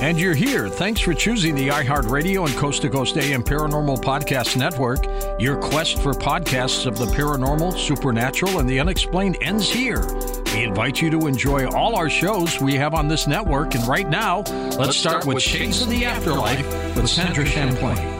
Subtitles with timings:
[0.00, 0.66] And you're here.
[0.70, 5.00] Thanks for choosing the iHeartRadio and Coast to Coast AM Paranormal Podcast Network.
[5.38, 10.06] Your quest for podcasts of the paranormal, supernatural, and the unexplained ends here.
[10.54, 13.74] We invite you to enjoy all our shows we have on this network.
[13.74, 18.19] And right now, let's, let's start, start, with Shades of the Afterlife with Sandra Champlain.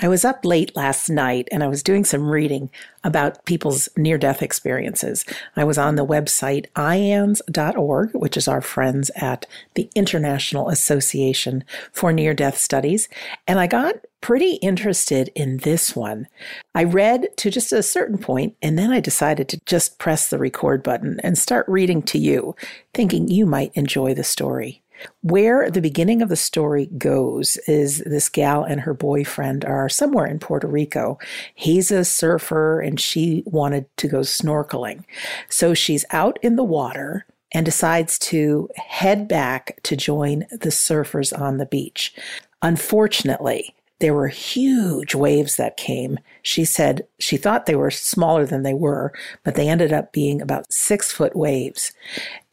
[0.00, 2.70] I was up late last night and I was doing some reading
[3.02, 5.24] about people's near death experiences.
[5.56, 12.12] I was on the website iands.org, which is our friends at the International Association for
[12.12, 13.08] Near Death Studies,
[13.46, 16.28] and I got pretty interested in this one.
[16.74, 20.38] I read to just a certain point and then I decided to just press the
[20.38, 22.54] record button and start reading to you,
[22.94, 24.82] thinking you might enjoy the story.
[25.22, 30.26] Where the beginning of the story goes is this gal and her boyfriend are somewhere
[30.26, 31.18] in Puerto Rico.
[31.54, 35.04] He's a surfer and she wanted to go snorkeling.
[35.48, 41.38] So she's out in the water and decides to head back to join the surfers
[41.38, 42.14] on the beach.
[42.62, 46.18] Unfortunately, there were huge waves that came.
[46.42, 50.40] She said she thought they were smaller than they were, but they ended up being
[50.40, 51.92] about six foot waves.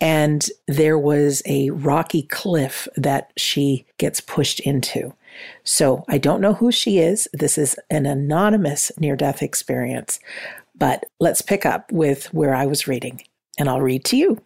[0.02, 5.14] And there was a rocky cliff that she gets pushed into.
[5.64, 7.28] So I don't know who she is.
[7.34, 10.20] This is an anonymous near death experience.
[10.78, 13.24] But let's pick up with where I was reading,
[13.58, 14.42] and I'll read to you.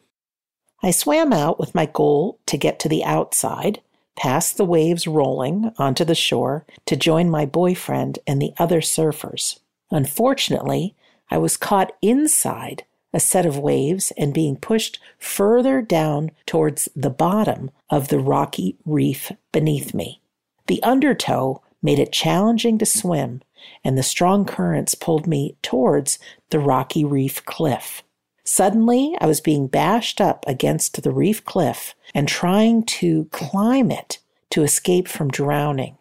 [0.84, 3.82] I swam out with my goal to get to the outside
[4.20, 9.60] past the waves rolling onto the shore to join my boyfriend and the other surfers.
[9.92, 10.94] Unfortunately,
[11.32, 12.84] I was caught inside
[13.14, 18.76] a set of waves and being pushed further down towards the bottom of the rocky
[18.86, 20.22] reef beneath me.
[20.68, 23.42] The undertow made it challenging to swim,
[23.86, 28.04] and the strong currents pulled me towards the rocky reef cliff.
[28.44, 34.20] Suddenly, I was being bashed up against the reef cliff and trying to climb it
[34.52, 35.98] to escape from drowning.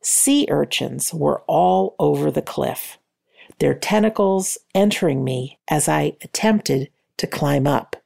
[0.00, 2.98] Sea urchins were all over the cliff,
[3.58, 7.96] their tentacles entering me as I attempted to climb up.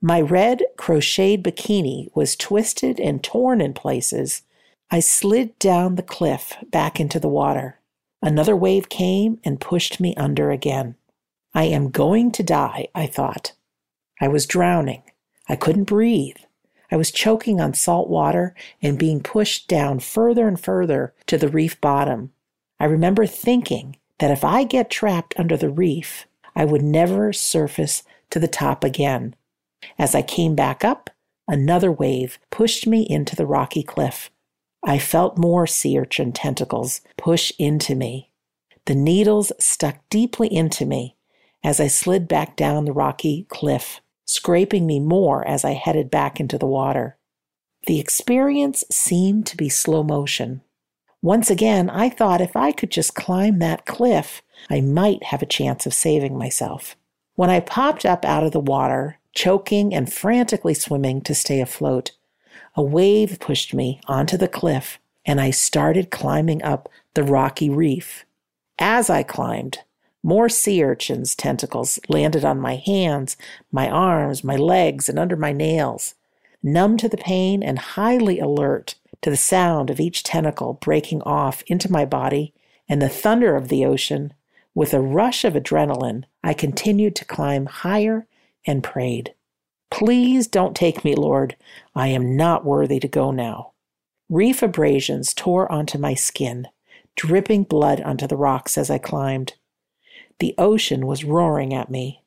[0.00, 4.42] My red crocheted bikini was twisted and torn in places,
[4.90, 7.78] I slid down the cliff back into the water.
[8.22, 10.94] Another wave came and pushed me under again.
[11.54, 13.52] I am going to die, I thought.
[14.18, 15.02] I was drowning.
[15.46, 16.38] I couldn't breathe.
[16.90, 21.48] I was choking on salt water and being pushed down further and further to the
[21.48, 22.32] reef bottom.
[22.80, 26.26] I remember thinking that if I get trapped under the reef,
[26.56, 29.34] I would never surface to the top again.
[29.98, 31.10] As I came back up,
[31.46, 34.30] another wave pushed me into the rocky cliff.
[34.84, 38.30] I felt more sea urchin tentacles push into me.
[38.86, 41.16] The needles stuck deeply into me
[41.62, 46.38] as I slid back down the rocky cliff, scraping me more as I headed back
[46.38, 47.16] into the water.
[47.86, 50.60] The experience seemed to be slow motion.
[51.22, 55.46] Once again, I thought if I could just climb that cliff, I might have a
[55.46, 56.94] chance of saving myself.
[57.36, 62.12] When I popped up out of the water, choking and frantically swimming to stay afloat,
[62.74, 68.26] a wave pushed me onto the cliff and I started climbing up the rocky reef.
[68.78, 69.78] As I climbed,
[70.28, 73.34] more sea urchins' tentacles landed on my hands,
[73.72, 76.14] my arms, my legs, and under my nails.
[76.62, 81.62] Numb to the pain and highly alert to the sound of each tentacle breaking off
[81.66, 82.52] into my body
[82.90, 84.34] and the thunder of the ocean,
[84.74, 88.26] with a rush of adrenaline, I continued to climb higher
[88.66, 89.32] and prayed.
[89.90, 91.56] Please don't take me, Lord.
[91.94, 93.72] I am not worthy to go now.
[94.28, 96.68] Reef abrasions tore onto my skin,
[97.16, 99.54] dripping blood onto the rocks as I climbed.
[100.40, 102.22] The ocean was roaring at me.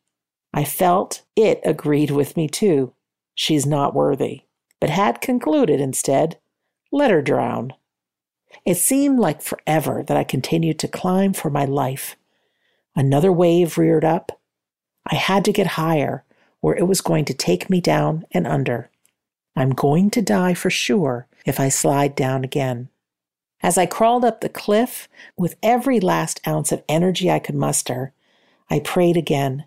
[0.54, 2.94] I felt it agreed with me too.
[3.36, 4.42] She's not worthy,
[4.80, 6.38] but had concluded instead,
[6.92, 7.74] let her drown.
[8.66, 12.18] It seemed like forever that I continued to climb for my life.
[12.96, 14.40] Another wave reared up.
[15.10, 16.26] I had to get higher,
[16.62, 18.92] or it was going to take me down and under.
[19.56, 22.90] I'm going to die for sure if I slide down again.
[23.64, 28.14] As I crawled up the cliff with every last ounce of energy I could muster,
[28.70, 29.66] I prayed again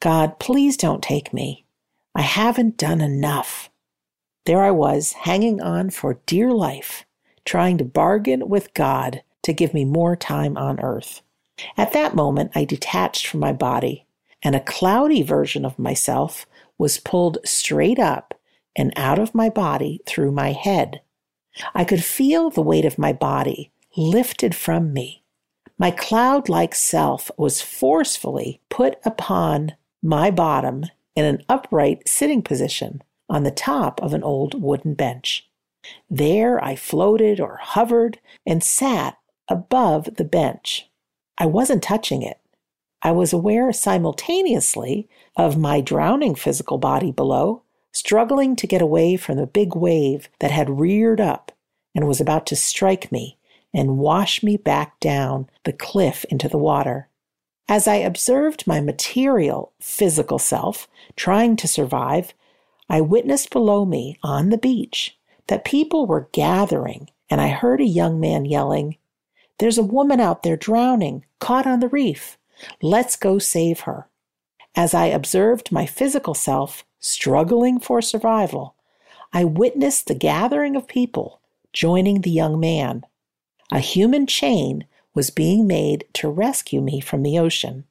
[0.00, 1.64] God, please don't take me.
[2.14, 3.70] I haven't done enough.
[4.46, 7.04] There I was, hanging on for dear life,
[7.44, 11.22] trying to bargain with God to give me more time on earth.
[11.76, 14.06] At that moment, I detached from my body,
[14.42, 16.46] and a cloudy version of myself
[16.78, 18.34] was pulled straight up
[18.74, 21.00] and out of my body through my head.
[21.74, 25.22] I could feel the weight of my body lifted from me.
[25.78, 30.84] My cloud like self was forcefully put upon my bottom
[31.14, 35.48] in an upright sitting position on the top of an old wooden bench.
[36.08, 39.18] There I floated or hovered and sat
[39.48, 40.88] above the bench.
[41.38, 42.38] I wasn't touching it.
[43.02, 49.36] I was aware simultaneously of my drowning physical body below struggling to get away from
[49.36, 51.52] the big wave that had reared up
[51.94, 53.38] and was about to strike me
[53.74, 57.08] and wash me back down the cliff into the water.
[57.68, 62.34] As I observed my material, physical self trying to survive,
[62.88, 65.16] I witnessed below me on the beach
[65.46, 68.98] that people were gathering, and I heard a young man yelling,
[69.58, 72.36] There's a woman out there drowning, caught on the reef.
[72.80, 74.08] Let's go save her.
[74.74, 78.74] As I observed my physical self struggling for survival,
[79.32, 81.40] I witnessed the gathering of people
[81.72, 83.04] joining the young man.
[83.70, 87.84] A human chain was being made to rescue me from the ocean.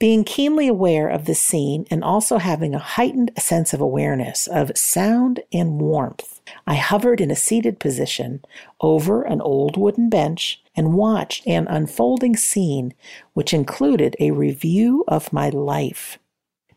[0.00, 4.76] Being keenly aware of the scene and also having a heightened sense of awareness of
[4.76, 8.44] sound and warmth, I hovered in a seated position
[8.80, 12.92] over an old wooden bench and watched an unfolding scene
[13.34, 16.18] which included a review of my life.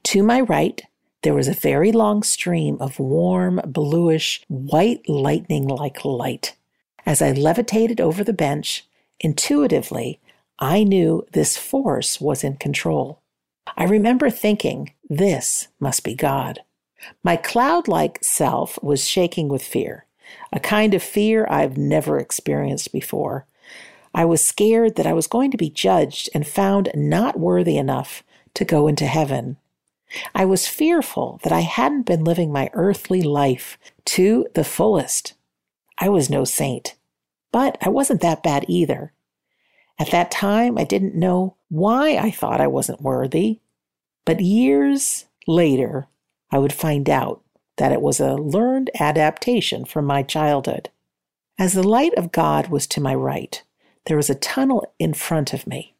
[0.03, 0.83] To my right,
[1.27, 6.55] there was a very long stream of warm, bluish, white lightning like light.
[7.05, 8.87] As I levitated over the bench,
[9.19, 10.21] intuitively,
[10.57, 13.19] I knew this force was in control.
[13.75, 16.61] I remember thinking, this must be God.
[17.25, 20.05] My cloud like self was shaking with fear,
[20.53, 23.45] a kind of fear I've never experienced before.
[24.15, 28.23] I was scared that I was going to be judged and found not worthy enough
[28.53, 29.57] to go into heaven.
[30.33, 35.33] I was fearful that I hadn't been living my earthly life to the fullest.
[35.97, 36.95] I was no saint,
[37.51, 39.13] but I wasn't that bad either.
[39.99, 43.59] At that time, I didn't know why I thought I wasn't worthy,
[44.25, 46.07] but years later,
[46.51, 47.41] I would find out
[47.77, 50.89] that it was a learned adaptation from my childhood.
[51.59, 53.63] As the light of God was to my right,
[54.05, 55.95] there was a tunnel in front of me.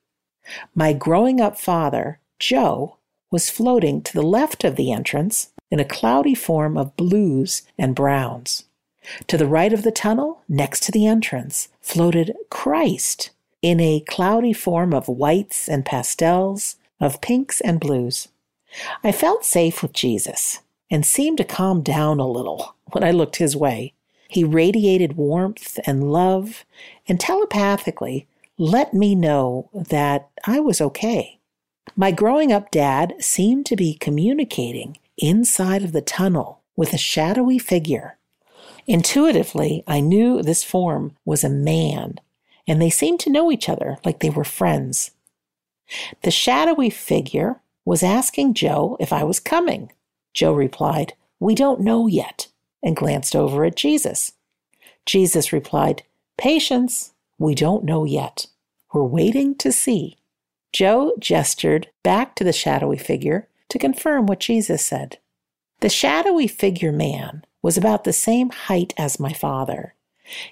[0.75, 2.96] My growing up father, Joe,
[3.31, 7.95] was floating to the left of the entrance in a cloudy form of blues and
[7.95, 8.63] browns.
[9.27, 13.31] To the right of the tunnel, next to the entrance, floated Christ
[13.61, 18.27] in a cloudy form of whites and pastels, of pinks and blues.
[19.03, 23.37] I felt safe with Jesus and seemed to calm down a little when I looked
[23.37, 23.93] his way.
[24.29, 26.65] He radiated warmth and love
[27.07, 31.36] and telepathically let me know that I was okay.
[31.95, 37.57] My growing up dad seemed to be communicating inside of the tunnel with a shadowy
[37.57, 38.17] figure.
[38.85, 42.19] Intuitively, I knew this form was a man,
[42.67, 45.11] and they seemed to know each other like they were friends.
[46.23, 49.91] The shadowy figure was asking Joe if I was coming.
[50.33, 52.47] Joe replied, We don't know yet,
[52.83, 54.33] and glanced over at Jesus.
[55.05, 56.03] Jesus replied,
[56.37, 58.47] Patience, we don't know yet.
[58.93, 60.17] We're waiting to see.
[60.73, 65.17] Joe gestured back to the shadowy figure to confirm what Jesus said.
[65.79, 69.93] The shadowy figure man was about the same height as my father.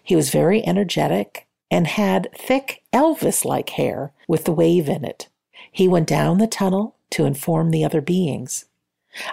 [0.03, 5.27] He was very energetic and had thick Elvis like hair with the wave in it.
[5.71, 8.65] He went down the tunnel to inform the other beings.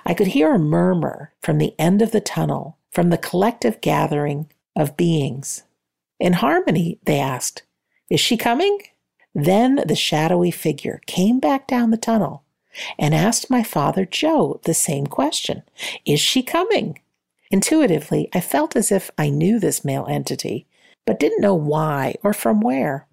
[0.06, 4.50] I could hear a murmur from the end of the tunnel, from the collective gathering
[4.76, 5.64] of beings.
[6.18, 7.62] In harmony, they asked,
[8.08, 8.78] Is she coming?
[9.34, 12.42] Then the shadowy figure came back down the tunnel
[12.98, 15.62] and asked my father Joe the same question
[16.04, 16.98] Is she coming?
[17.50, 20.66] Intuitively, I felt as if I knew this male entity,
[21.06, 23.06] but didn't know why or from where.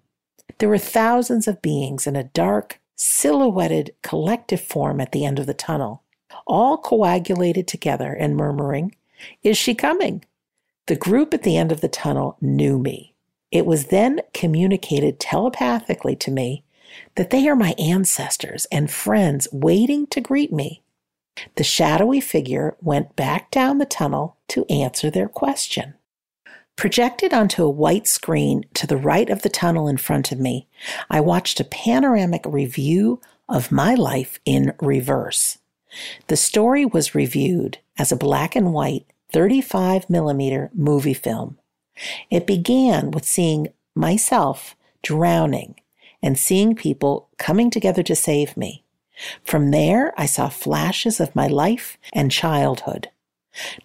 [0.58, 5.46] There were thousands of beings in a dark, silhouetted collective form at the end of
[5.46, 6.02] the tunnel,
[6.46, 8.94] all coagulated together and murmuring,
[9.42, 10.24] Is she coming?
[10.86, 13.09] The group at the end of the tunnel knew me.
[13.50, 16.64] It was then communicated telepathically to me
[17.16, 20.82] that they are my ancestors and friends waiting to greet me.
[21.56, 25.94] The shadowy figure went back down the tunnel to answer their question.
[26.76, 30.66] Projected onto a white screen to the right of the tunnel in front of me,
[31.10, 35.58] I watched a panoramic review of my life in reverse.
[36.28, 41.58] The story was reviewed as a black and white 35 millimeter movie film.
[42.30, 45.76] It began with seeing myself drowning
[46.22, 48.84] and seeing people coming together to save me.
[49.44, 53.10] From there, I saw flashes of my life and childhood.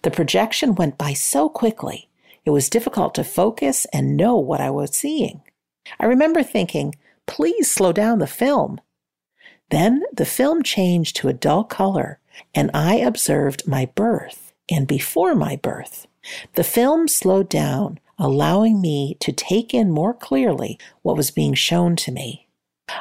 [0.02, 2.08] The projection went by so quickly
[2.44, 5.42] it was difficult to focus and know what I was seeing.
[5.98, 6.94] I remember thinking,
[7.26, 8.80] please slow down the film.
[9.70, 12.20] Then the film changed to a dull color,
[12.54, 16.06] and I observed my birth and before my birth.
[16.54, 21.96] The film slowed down, allowing me to take in more clearly what was being shown
[21.96, 22.46] to me.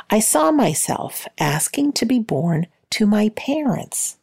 [0.10, 4.18] I saw myself asking to be born to my parents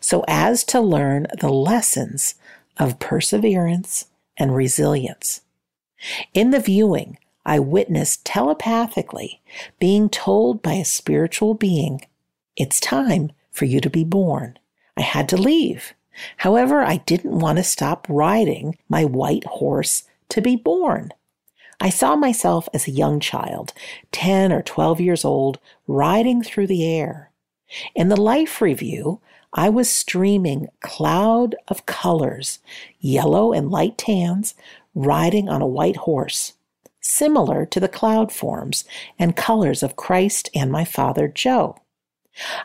[0.00, 2.34] so as to learn the lessons
[2.78, 4.06] of perseverance
[4.36, 5.42] and resilience.
[6.32, 9.40] In the viewing, I witnessed telepathically
[9.78, 12.06] being told by a spiritual being,
[12.56, 14.58] It's time for you to be born.
[14.96, 15.94] I had to leave.
[16.38, 21.12] However, I didn't want to stop riding my white horse to be born.
[21.80, 23.72] I saw myself as a young child,
[24.12, 27.30] 10 or 12 years old, riding through the air.
[27.94, 29.20] In the life review,
[29.52, 32.58] I was streaming cloud of colors,
[33.00, 34.54] yellow and light tans,
[34.94, 36.54] riding on a white horse,
[37.00, 38.84] similar to the cloud forms
[39.18, 41.76] and colors of Christ and my father Joe.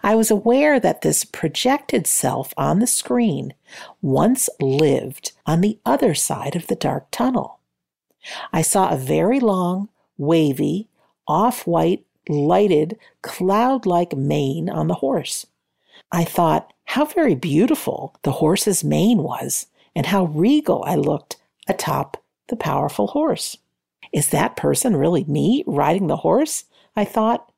[0.03, 3.53] I was aware that this projected self on the screen
[4.01, 7.59] once lived on the other side of the dark tunnel.
[8.51, 10.87] I saw a very long, wavy,
[11.27, 15.45] off white, lighted, cloud like mane on the horse.
[16.11, 22.21] I thought, how very beautiful the horse's mane was, and how regal I looked atop
[22.47, 23.57] the powerful horse.
[24.11, 26.65] Is that person really me riding the horse?
[26.95, 27.51] I thought.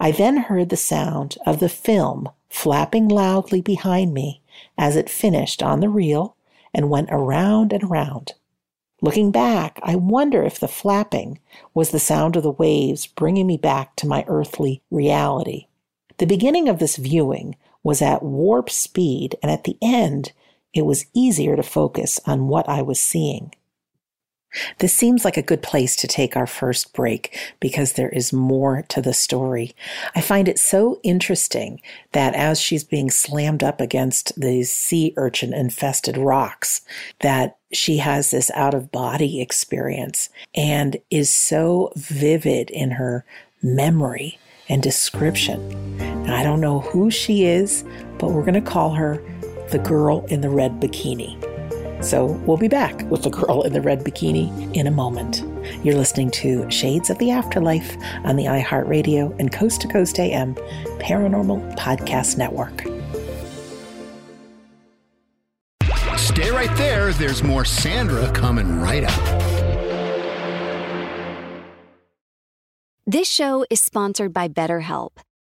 [0.00, 4.41] I then heard the sound of the film flapping loudly behind me
[4.76, 6.36] as it finished on the reel
[6.74, 8.34] and went around and around.
[9.00, 11.40] Looking back, I wonder if the flapping
[11.74, 15.66] was the sound of the waves bringing me back to my earthly reality.
[16.18, 20.32] The beginning of this viewing was at warp speed, and at the end,
[20.72, 23.52] it was easier to focus on what I was seeing.
[24.78, 28.82] This seems like a good place to take our first break because there is more
[28.88, 29.74] to the story.
[30.14, 31.80] I find it so interesting
[32.12, 36.82] that as she's being slammed up against these sea urchin infested rocks,
[37.20, 43.24] that she has this out of body experience and is so vivid in her
[43.62, 46.00] memory and description.
[46.28, 47.84] I don't know who she is,
[48.18, 49.22] but we're going to call her
[49.70, 51.51] the girl in the red bikini.
[52.02, 55.44] So we'll be back with the girl in the red bikini in a moment.
[55.84, 60.54] You're listening to Shades of the Afterlife on the iHeartRadio and Coast to Coast AM
[60.98, 62.82] Paranormal Podcast Network.
[66.18, 67.12] Stay right there.
[67.12, 69.52] There's more Sandra coming right up.
[73.06, 75.10] This show is sponsored by BetterHelp.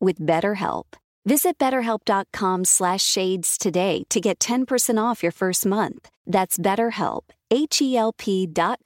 [0.00, 0.84] with BetterHelp.
[1.26, 6.08] Visit betterhelp.com slash shades today to get 10% off your first month.
[6.26, 8.80] That's betterhelp, H-E-L-P dot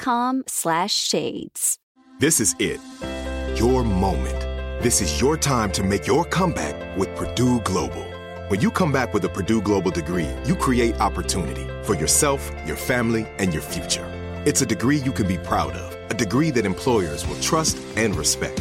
[0.49, 1.79] slash shades.
[2.19, 2.81] This is it.
[3.57, 4.41] Your moment.
[4.83, 8.05] This is your time to make your comeback with Purdue Global.
[8.49, 12.77] When you come back with a Purdue Global degree, you create opportunity for yourself, your
[12.77, 14.07] family, and your future.
[14.45, 18.17] It's a degree you can be proud of, a degree that employers will trust and
[18.17, 18.61] respect.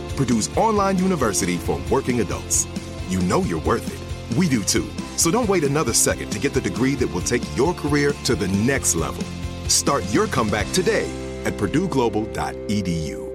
[0.21, 2.67] Purdue's online university for working adults.
[3.09, 3.97] You know you're worth it.
[4.37, 4.87] We do too.
[5.17, 8.35] So don't wait another second to get the degree that will take your career to
[8.35, 9.23] the next level.
[9.67, 11.09] Start your comeback today
[11.43, 13.29] at purdueglobal.edu.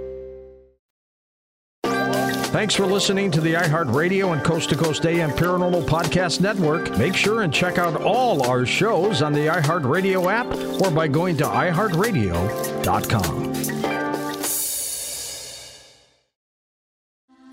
[2.53, 6.97] Thanks for listening to the iHeartRadio and Coast to Coast AM Paranormal Podcast Network.
[6.97, 10.47] Make sure and check out all our shows on the iHeartRadio app
[10.81, 13.46] or by going to iHeartRadio.com.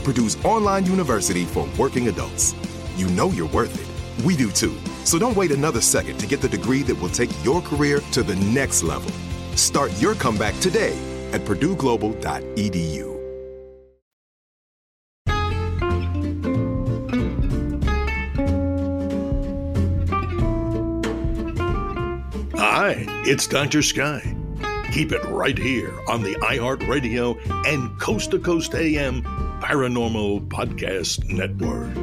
[0.00, 2.54] Purdue's online university for working adults.
[2.96, 4.24] You know you're worth it.
[4.24, 4.76] We do too.
[5.04, 8.22] So don't wait another second to get the degree that will take your career to
[8.22, 9.10] the next level.
[9.56, 10.96] Start your comeback today
[11.32, 13.10] at purdueglobal.edu.
[22.56, 23.82] Hi, it's Dr.
[23.82, 24.36] Sky.
[24.92, 29.22] Keep it right here on the iHeartRadio and Coast to Coast AM
[29.60, 31.94] Paranormal Podcast Network.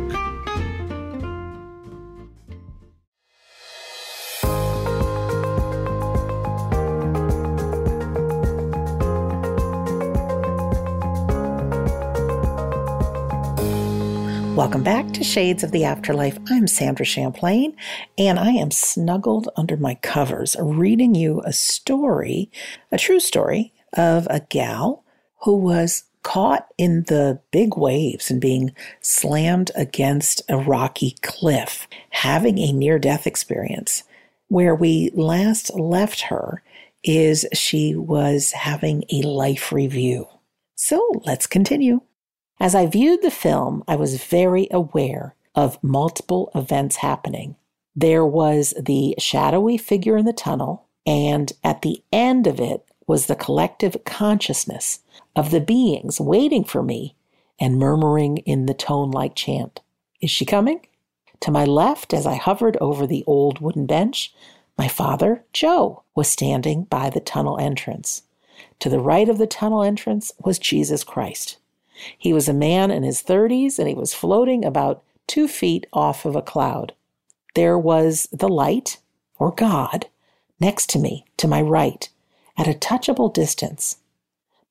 [14.56, 16.38] Welcome back to Shades of the Afterlife.
[16.50, 17.76] I'm Sandra Champlain,
[18.17, 22.52] and I am snuggled under my covers reading you a story,
[22.91, 25.04] a true story of a gal
[25.41, 32.60] who was caught in the big waves and being slammed against a rocky cliff, having
[32.60, 34.04] a near death experience.
[34.50, 36.62] Where we last left her
[37.02, 40.28] is she was having a life review.
[40.76, 42.02] So let's continue.
[42.60, 47.56] As I viewed the film, I was very aware of multiple events happening.
[47.96, 53.28] There was the shadowy figure in the tunnel, and at the end of it was
[53.28, 55.00] the collective consciousness
[55.38, 57.15] of the beings waiting for me
[57.60, 59.82] and murmuring in the tone like chant,
[60.19, 60.82] Is she coming?
[61.41, 64.34] To my left, as I hovered over the old wooden bench,
[64.80, 68.23] my father, Joe, was standing by the tunnel entrance.
[68.80, 71.58] To the right of the tunnel entrance was Jesus Christ.
[72.17, 76.26] He was a man in his 30s and he was floating about two feet off
[76.26, 76.93] of a cloud.
[77.54, 78.97] There was the light,
[79.38, 80.08] or God,
[80.60, 82.10] next to me, to my right,
[82.58, 83.97] at a touchable distance.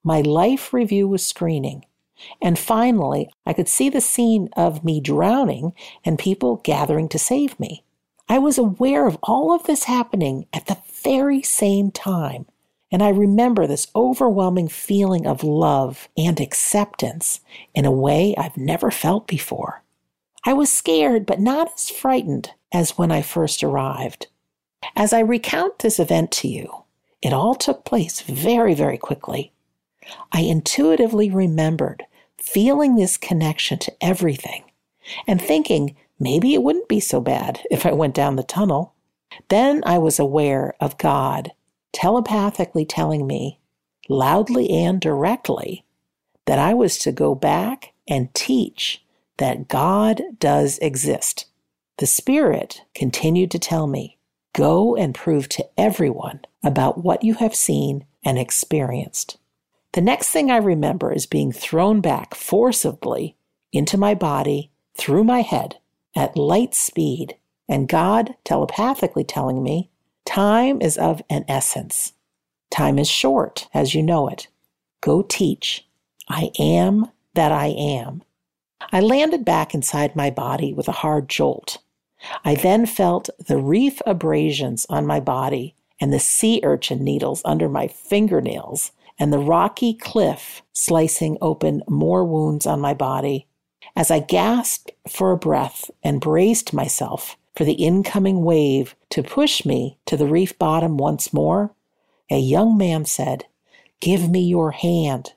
[0.07, 1.85] My life review was screening.
[2.41, 5.73] And finally, I could see the scene of me drowning
[6.05, 7.83] and people gathering to save me.
[8.29, 12.47] I was aware of all of this happening at the very same time.
[12.93, 17.41] And I remember this overwhelming feeling of love and acceptance
[17.75, 19.83] in a way I've never felt before.
[20.45, 24.29] I was scared, but not as frightened as when I first arrived.
[24.95, 26.85] As I recount this event to you,
[27.21, 29.51] it all took place very, very quickly.
[30.33, 32.05] I intuitively remembered
[32.39, 34.65] feeling this connection to everything
[35.27, 38.95] and thinking maybe it wouldn't be so bad if I went down the tunnel.
[39.49, 41.53] Then I was aware of God
[41.93, 43.59] telepathically telling me,
[44.09, 45.85] loudly and directly,
[46.45, 49.03] that I was to go back and teach
[49.39, 51.47] that God does exist.
[51.99, 54.19] The Spirit continued to tell me,
[54.53, 59.39] go and prove to everyone about what you have seen and experienced.
[59.93, 63.37] The next thing I remember is being thrown back forcibly
[63.73, 65.79] into my body through my head
[66.15, 67.37] at light speed,
[67.69, 69.91] and God telepathically telling me,
[70.25, 72.13] Time is of an essence.
[72.71, 74.49] Time is short, as you know it.
[75.01, 75.87] Go teach.
[76.29, 78.23] I am that I am.
[78.93, 81.79] I landed back inside my body with a hard jolt.
[82.45, 87.69] I then felt the reef abrasions on my body and the sea urchin needles under
[87.69, 93.47] my fingernails and the rocky cliff slicing open more wounds on my body.
[93.95, 99.65] As I gasped for a breath and braced myself for the incoming wave to push
[99.65, 101.75] me to the reef bottom once more,
[102.31, 103.47] a young man said,
[104.01, 105.33] Give me your hand.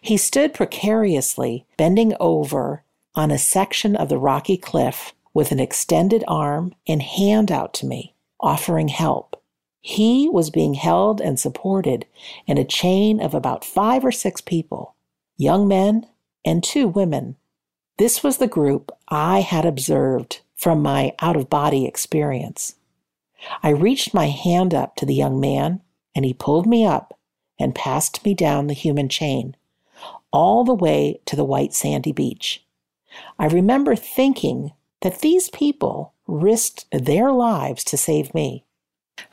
[0.00, 6.24] He stood precariously, bending over on a section of the rocky cliff with an extended
[6.26, 9.37] arm and hand out to me, offering help.
[9.88, 12.04] He was being held and supported
[12.46, 14.94] in a chain of about five or six people,
[15.38, 16.06] young men
[16.44, 17.36] and two women.
[17.96, 22.74] This was the group I had observed from my out of body experience.
[23.62, 25.80] I reached my hand up to the young man,
[26.14, 27.18] and he pulled me up
[27.58, 29.56] and passed me down the human chain,
[30.30, 32.62] all the way to the white sandy beach.
[33.38, 38.66] I remember thinking that these people risked their lives to save me.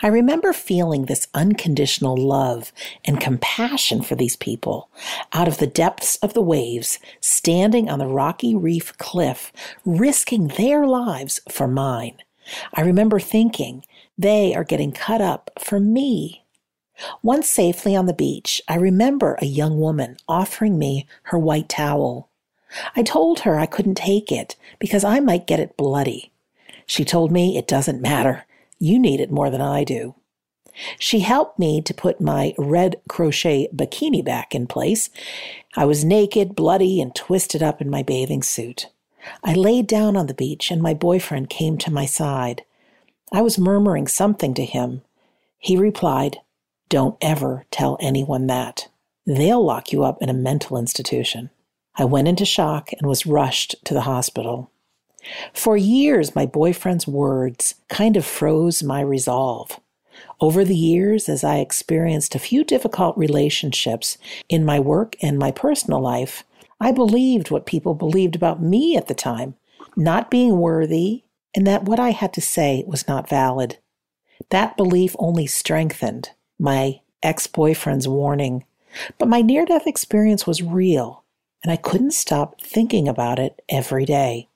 [0.01, 2.71] I remember feeling this unconditional love
[3.03, 4.89] and compassion for these people
[5.33, 9.51] out of the depths of the waves, standing on the rocky reef cliff,
[9.85, 12.17] risking their lives for mine.
[12.73, 13.85] I remember thinking,
[14.17, 16.43] they are getting cut up for me.
[17.21, 22.29] Once safely on the beach, I remember a young woman offering me her white towel.
[22.95, 26.31] I told her I couldn't take it because I might get it bloody.
[26.85, 28.45] She told me it doesn't matter.
[28.79, 30.15] You need it more than I do.
[30.99, 35.09] She helped me to put my red crochet bikini back in place.
[35.75, 38.87] I was naked, bloody, and twisted up in my bathing suit.
[39.43, 42.63] I laid down on the beach and my boyfriend came to my side.
[43.31, 45.01] I was murmuring something to him.
[45.57, 46.39] He replied,
[46.89, 48.87] Don't ever tell anyone that.
[49.25, 51.49] They'll lock you up in a mental institution.
[51.95, 54.69] I went into shock and was rushed to the hospital.
[55.53, 59.79] For years, my boyfriend's words kind of froze my resolve.
[60.39, 64.17] Over the years, as I experienced a few difficult relationships
[64.49, 66.43] in my work and my personal life,
[66.79, 69.55] I believed what people believed about me at the time,
[69.95, 71.23] not being worthy,
[71.55, 73.77] and that what I had to say was not valid.
[74.49, 78.65] That belief only strengthened my ex boyfriend's warning.
[79.17, 81.23] But my near death experience was real,
[81.63, 84.47] and I couldn't stop thinking about it every day.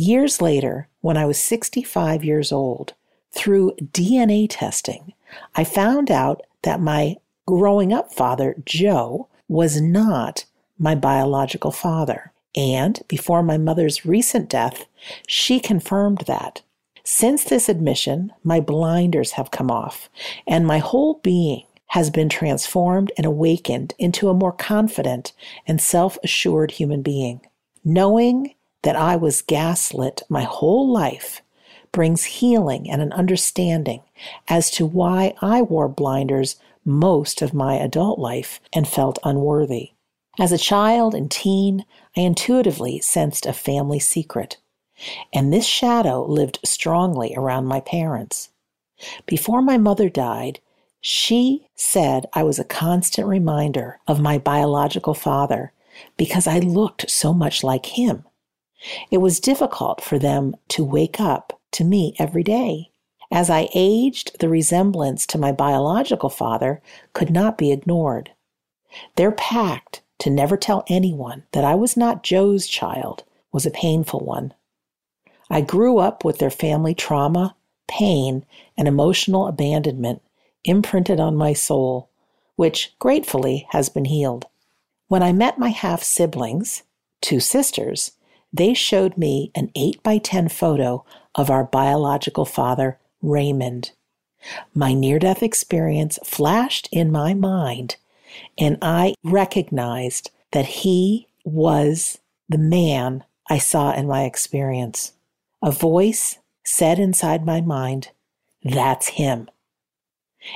[0.00, 2.94] Years later, when I was 65 years old,
[3.32, 5.12] through DNA testing,
[5.56, 10.46] I found out that my growing up father, Joe, was not
[10.78, 12.32] my biological father.
[12.56, 14.86] And before my mother's recent death,
[15.26, 16.62] she confirmed that.
[17.04, 20.08] Since this admission, my blinders have come off,
[20.46, 25.34] and my whole being has been transformed and awakened into a more confident
[25.66, 27.42] and self assured human being.
[27.84, 31.42] Knowing that I was gaslit my whole life
[31.92, 34.02] brings healing and an understanding
[34.48, 39.92] as to why I wore blinders most of my adult life and felt unworthy.
[40.38, 41.84] As a child and teen,
[42.16, 44.58] I intuitively sensed a family secret,
[45.32, 48.50] and this shadow lived strongly around my parents.
[49.26, 50.60] Before my mother died,
[51.00, 55.72] she said I was a constant reminder of my biological father
[56.16, 58.24] because I looked so much like him.
[59.10, 62.90] It was difficult for them to wake up to me every day.
[63.30, 68.32] As I aged, the resemblance to my biological father could not be ignored.
[69.16, 74.20] Their pact to never tell anyone that I was not Joe's child was a painful
[74.20, 74.52] one.
[75.48, 77.56] I grew up with their family trauma,
[77.88, 78.44] pain,
[78.76, 80.22] and emotional abandonment
[80.64, 82.08] imprinted on my soul,
[82.56, 84.46] which gratefully has been healed.
[85.08, 86.82] When I met my half siblings,
[87.20, 88.12] two sisters,
[88.52, 93.92] they showed me an 8 by 10 photo of our biological father, Raymond.
[94.74, 97.96] My near death experience flashed in my mind,
[98.58, 105.12] and I recognized that he was the man I saw in my experience.
[105.62, 108.10] A voice said inside my mind,
[108.64, 109.48] That's him.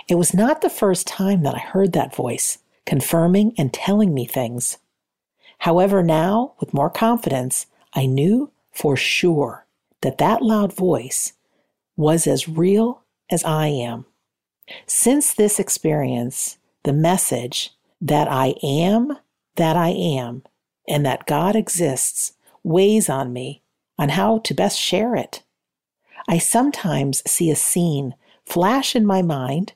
[0.09, 4.24] It was not the first time that I heard that voice, confirming and telling me
[4.24, 4.78] things.
[5.59, 9.66] However, now, with more confidence, I knew for sure
[10.02, 11.33] that that loud voice
[11.96, 14.07] was as real as I am.
[14.87, 19.18] Since this experience, the message that I am
[19.57, 20.42] that I am
[20.88, 23.62] and that God exists weighs on me
[23.98, 25.42] on how to best share it.
[26.28, 29.72] I sometimes see a scene flash in my mind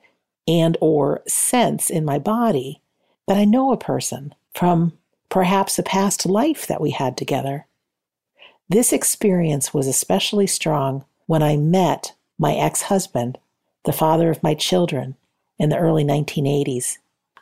[0.46, 2.82] and or sense in my body
[3.26, 4.94] that I know a person from
[5.28, 7.66] perhaps a past life that we had together.
[8.68, 13.38] This experience was especially strong when I met my ex-husband,
[13.84, 15.16] the father of my children,
[15.58, 16.98] in the early 1980s.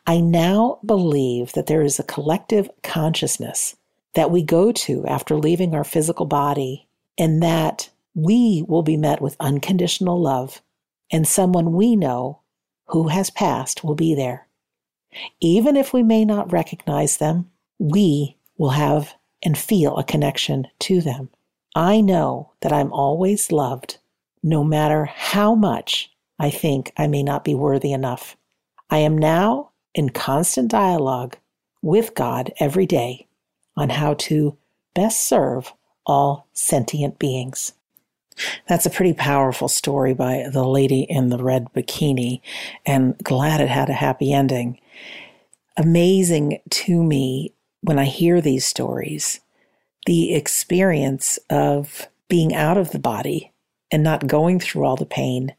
[0.07, 3.77] I now believe that there is a collective consciousness
[4.15, 6.87] that we go to after leaving our physical body
[7.19, 10.63] and that we will be met with unconditional love
[11.11, 12.41] and someone we know
[12.87, 14.47] who has passed will be there.
[15.41, 21.01] Even if we may not recognize them, we will have and feel a connection to
[21.01, 21.31] them.
[21.75, 23.99] I know that I'm always loved,
[24.43, 28.37] no matter how much I think I may not be worthy enough.
[28.91, 31.37] I am now in constant dialogue
[31.83, 33.27] with God every day
[33.77, 34.57] on how to
[34.95, 35.73] best serve
[36.07, 37.73] all sentient beings.
[38.69, 42.41] That's a pretty powerful story by the lady in the red bikini,
[42.85, 44.79] and glad it had a happy ending.
[45.77, 47.55] Amazing to me
[47.87, 49.41] when I hear these stories,
[50.07, 53.53] the experience of being out of the body
[53.93, 55.55] and not going through all the pain,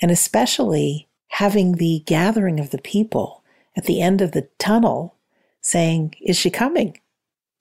[0.00, 3.42] and especially having the gathering of the people
[3.76, 5.16] at the end of the tunnel
[5.62, 7.00] saying, Is she coming?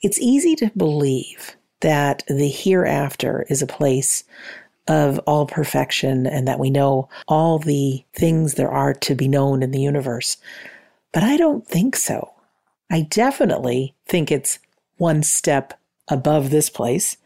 [0.03, 4.25] It's easy to believe that the hereafter is a place
[4.87, 9.63] of all perfection and that we know all the things there are to be known
[9.63, 10.37] in the universe.
[11.13, 12.32] But I don't think so.
[12.93, 14.59] I definitely think it's
[14.95, 15.77] one step
[16.07, 17.17] above this place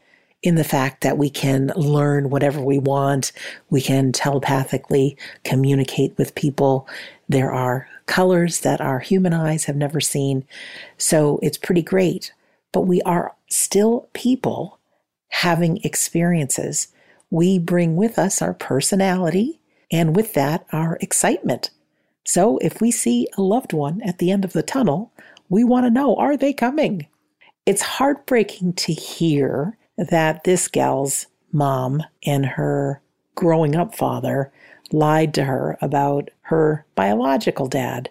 [0.41, 3.31] in the fact that we can learn whatever we want.
[3.69, 6.87] We can telepathically communicate with people.
[7.29, 10.45] There are colors that our human eyes have never seen.
[10.97, 12.31] So it's pretty great
[12.77, 14.79] but we are still people
[15.29, 16.89] having experiences.
[17.29, 19.59] We bring with us our personality
[19.91, 21.71] and with that, our excitement.
[22.23, 25.11] So if we see a loved one at the end of the tunnel,
[25.49, 27.07] we want to know are they coming?
[27.65, 33.01] It's heartbreaking to hear that this gal's mom and her
[33.35, 34.51] growing up father
[34.91, 38.09] lied to her about her biological dad.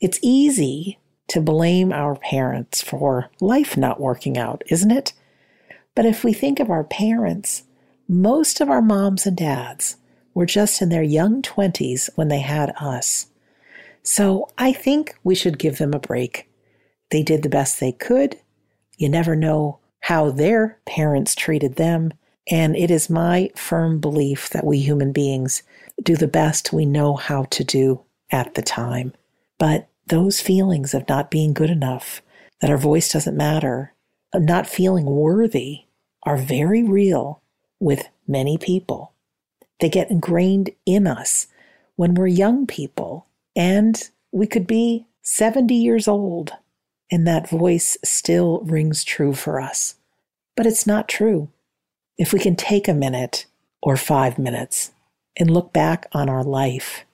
[0.00, 5.12] It's easy to blame our parents for life not working out, isn't it?
[5.94, 7.64] But if we think of our parents,
[8.08, 9.96] most of our moms and dads
[10.34, 13.28] were just in their young 20s when they had us.
[14.02, 16.48] So I think we should give them a break.
[17.14, 18.40] They did the best they could.
[18.98, 22.12] You never know how their parents treated them.
[22.50, 25.62] And it is my firm belief that we human beings
[26.02, 28.00] do the best we know how to do
[28.32, 29.12] at the time.
[29.60, 32.20] But those feelings of not being good enough,
[32.60, 33.94] that our voice doesn't matter,
[34.32, 35.82] of not feeling worthy
[36.24, 37.40] are very real
[37.78, 39.12] with many people.
[39.78, 41.46] They get ingrained in us
[41.94, 46.54] when we're young people, and we could be 70 years old,
[47.10, 49.96] and that voice still rings true for us.
[50.56, 51.50] But it's not true.
[52.16, 53.46] If we can take a minute
[53.82, 54.92] or five minutes
[55.36, 57.04] and look back on our life,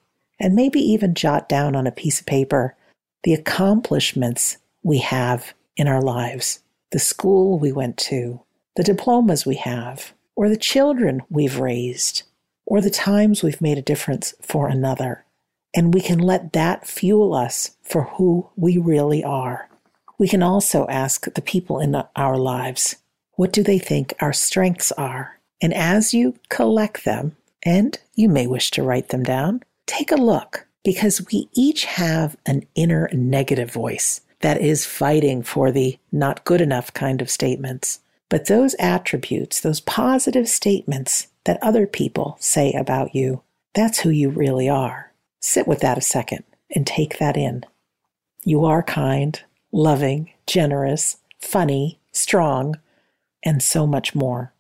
[0.41, 2.75] and maybe even jot down on a piece of paper
[3.23, 8.41] the accomplishments we have in our lives the school we went to,
[8.75, 12.25] the diplomas we have, or the children we've raised,
[12.67, 15.25] or the times we've made a difference for another.
[15.73, 19.70] And we can let that fuel us for who we really are.
[20.21, 22.97] We can also ask the people in our lives,
[23.37, 25.41] what do they think our strengths are?
[25.63, 30.17] And as you collect them, and you may wish to write them down, take a
[30.17, 36.45] look because we each have an inner negative voice that is fighting for the not
[36.45, 38.01] good enough kind of statements.
[38.29, 43.41] But those attributes, those positive statements that other people say about you,
[43.73, 45.15] that's who you really are.
[45.41, 47.65] Sit with that a second and take that in.
[48.45, 52.77] You are kind, loving, generous, funny, strong,
[53.43, 54.53] and so much more.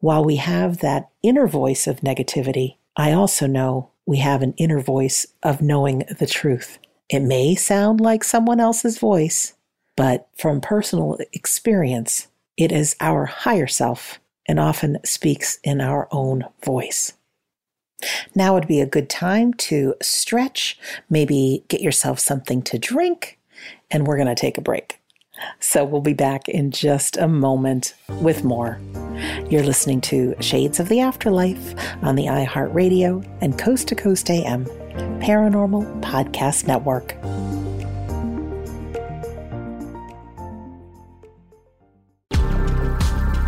[0.00, 4.80] While we have that inner voice of negativity, I also know we have an inner
[4.80, 6.78] voice of knowing the truth.
[7.08, 9.54] It may sound like someone else's voice,
[9.96, 16.44] but from personal experience, it is our higher self and often speaks in our own
[16.64, 17.14] voice.
[18.34, 23.35] Now would be a good time to stretch, maybe get yourself something to drink,
[23.90, 25.00] and we're going to take a break.
[25.60, 28.80] So we'll be back in just a moment with more.
[29.50, 34.64] You're listening to Shades of the Afterlife on the iHeartRadio and Coast to Coast AM
[35.20, 37.16] Paranormal Podcast Network.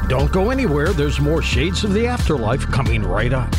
[0.09, 0.93] Don't go anywhere.
[0.95, 3.55] There's more Shades of the Afterlife coming right up.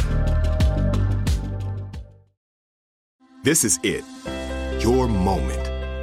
[3.44, 4.04] This is it.
[4.84, 5.69] Your moment.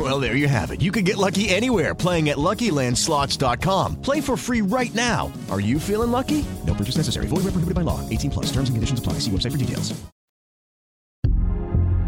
[0.00, 0.80] Well, there you have it.
[0.80, 4.00] You can get lucky anywhere playing at LuckyLandSlots.com.
[4.00, 5.30] Play for free right now.
[5.50, 6.42] Are you feeling lucky?
[6.66, 7.26] No purchase necessary.
[7.26, 8.00] Void where prohibited by law.
[8.08, 8.46] 18 plus.
[8.46, 9.14] Terms and conditions apply.
[9.14, 9.92] See website for details.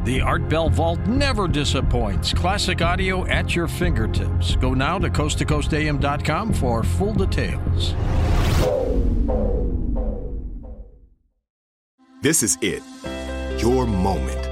[0.05, 2.33] The Art Bell Vault never disappoints.
[2.33, 4.57] Classic audio at your fingertips.
[4.57, 7.95] Go now to coasttocoastam.com for full details.
[12.23, 12.83] This is it.
[13.61, 14.52] Your moment.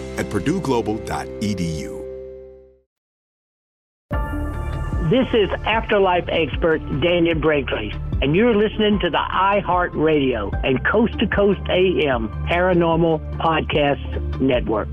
[0.21, 1.99] at purdueglobal.edu.
[5.09, 7.91] This is Afterlife expert Dannion Brinkley,
[8.21, 14.87] and you're listening to the iHeart Radio and Coast to Coast AM Paranormal Podcast Network.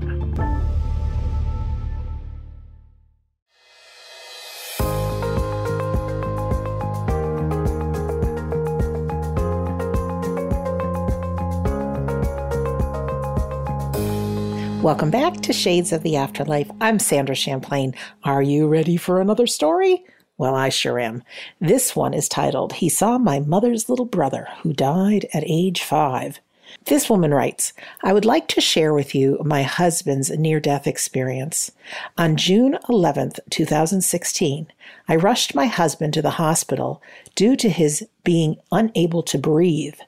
[14.81, 16.71] Welcome back to Shades of the Afterlife.
[16.79, 17.93] I'm Sandra Champlain.
[18.23, 20.05] Are you ready for another story?
[20.37, 21.21] Well, I sure am.
[21.59, 26.39] This one is titled, He Saw My Mother's Little Brother Who Died at Age Five.
[26.85, 27.73] This woman writes,
[28.03, 31.73] I would like to share with you my husband's near death experience.
[32.17, 34.71] On June 11th, 2016,
[35.09, 37.01] I rushed my husband to the hospital
[37.35, 39.99] due to his being unable to breathe.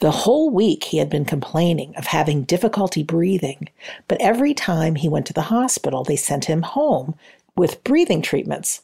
[0.00, 3.68] The whole week he had been complaining of having difficulty breathing,
[4.08, 7.14] but every time he went to the hospital, they sent him home
[7.56, 8.82] with breathing treatments.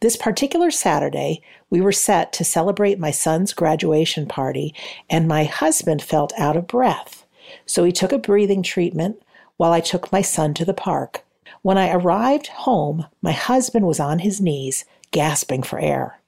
[0.00, 4.74] This particular Saturday, we were set to celebrate my son's graduation party,
[5.08, 7.24] and my husband felt out of breath.
[7.66, 9.22] So he took a breathing treatment
[9.56, 11.24] while I took my son to the park.
[11.62, 16.18] When I arrived home, my husband was on his knees, gasping for air.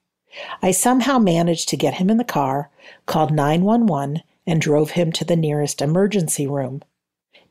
[0.62, 2.70] I somehow managed to get him in the car,
[3.06, 6.82] called 911, and drove him to the nearest emergency room.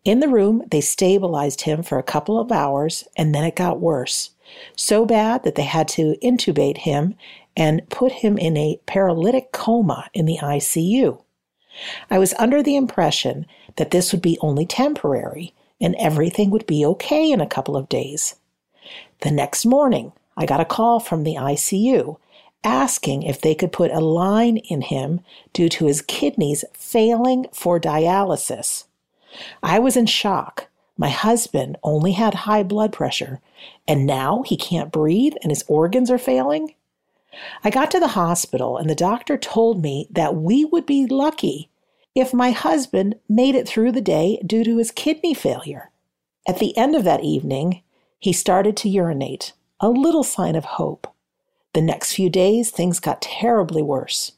[0.04, 3.80] In the room, they stabilized him for a couple of hours, and then it got
[3.80, 4.32] worse
[4.76, 7.16] so bad that they had to intubate him
[7.56, 11.22] and put him in a paralytic coma in the ICU.
[12.10, 13.46] I was under the impression
[13.78, 17.90] that this would be only temporary and everything would be okay in a couple of
[17.90, 18.36] days.
[19.22, 22.18] The next morning, I got a call from the ICU
[22.64, 27.80] asking if they could put a line in him due to his kidneys failing for
[27.80, 28.86] dialysis.
[29.62, 33.42] I was in shock my husband only had high blood pressure,
[33.88, 36.76] and now he can't breathe and his organs are failing?
[37.64, 41.70] I got to the hospital, and the doctor told me that we would be lucky
[42.14, 45.90] if my husband made it through the day due to his kidney failure.
[46.48, 47.82] At the end of that evening,
[48.20, 51.13] he started to urinate, a little sign of hope.
[51.74, 54.34] The next few days, things got terribly worse.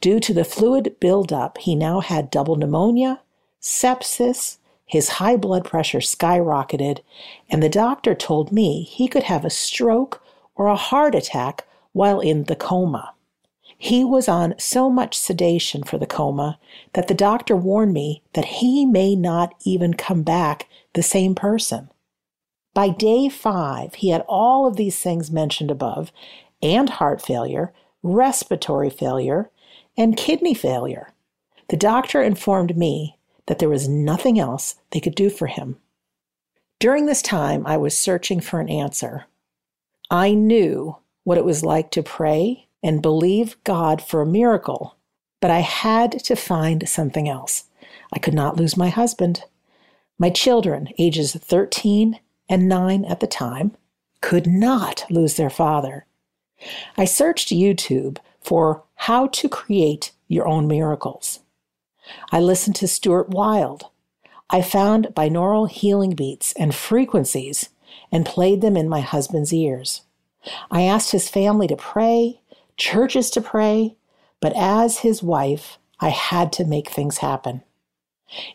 [0.00, 3.20] Due to the fluid buildup, he now had double pneumonia,
[3.60, 7.00] sepsis, his high blood pressure skyrocketed,
[7.48, 10.22] and the doctor told me he could have a stroke
[10.54, 13.14] or a heart attack while in the coma.
[13.78, 16.58] He was on so much sedation for the coma
[16.92, 21.88] that the doctor warned me that he may not even come back the same person.
[22.74, 26.12] By day five, he had all of these things mentioned above
[26.62, 29.50] and heart failure, respiratory failure,
[29.96, 31.12] and kidney failure.
[31.68, 35.76] The doctor informed me that there was nothing else they could do for him.
[36.78, 39.26] During this time, I was searching for an answer.
[40.10, 44.96] I knew what it was like to pray and believe God for a miracle,
[45.40, 47.64] but I had to find something else.
[48.12, 49.44] I could not lose my husband.
[50.18, 53.76] My children, ages 13 and 9 at the time,
[54.20, 56.06] could not lose their father.
[56.96, 61.40] I searched YouTube for how to create your own miracles.
[62.32, 63.86] I listened to Stuart Wilde.
[64.50, 67.68] I found binaural healing beats and frequencies
[68.10, 70.02] and played them in my husband's ears.
[70.70, 72.40] I asked his family to pray,
[72.76, 73.96] churches to pray,
[74.40, 77.62] but as his wife, I had to make things happen.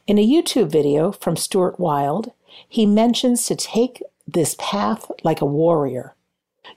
[0.07, 2.31] In a YouTube video from Stuart Wilde,
[2.67, 6.14] he mentions to take this path like a warrior.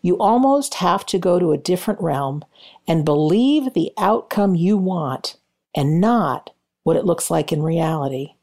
[0.02, 2.44] You almost have to go to a different realm
[2.86, 5.36] and believe the outcome you want
[5.74, 6.50] and not
[6.82, 8.34] what it looks like in reality.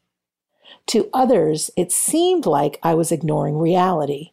[0.88, 4.32] To others, it seemed like I was ignoring reality,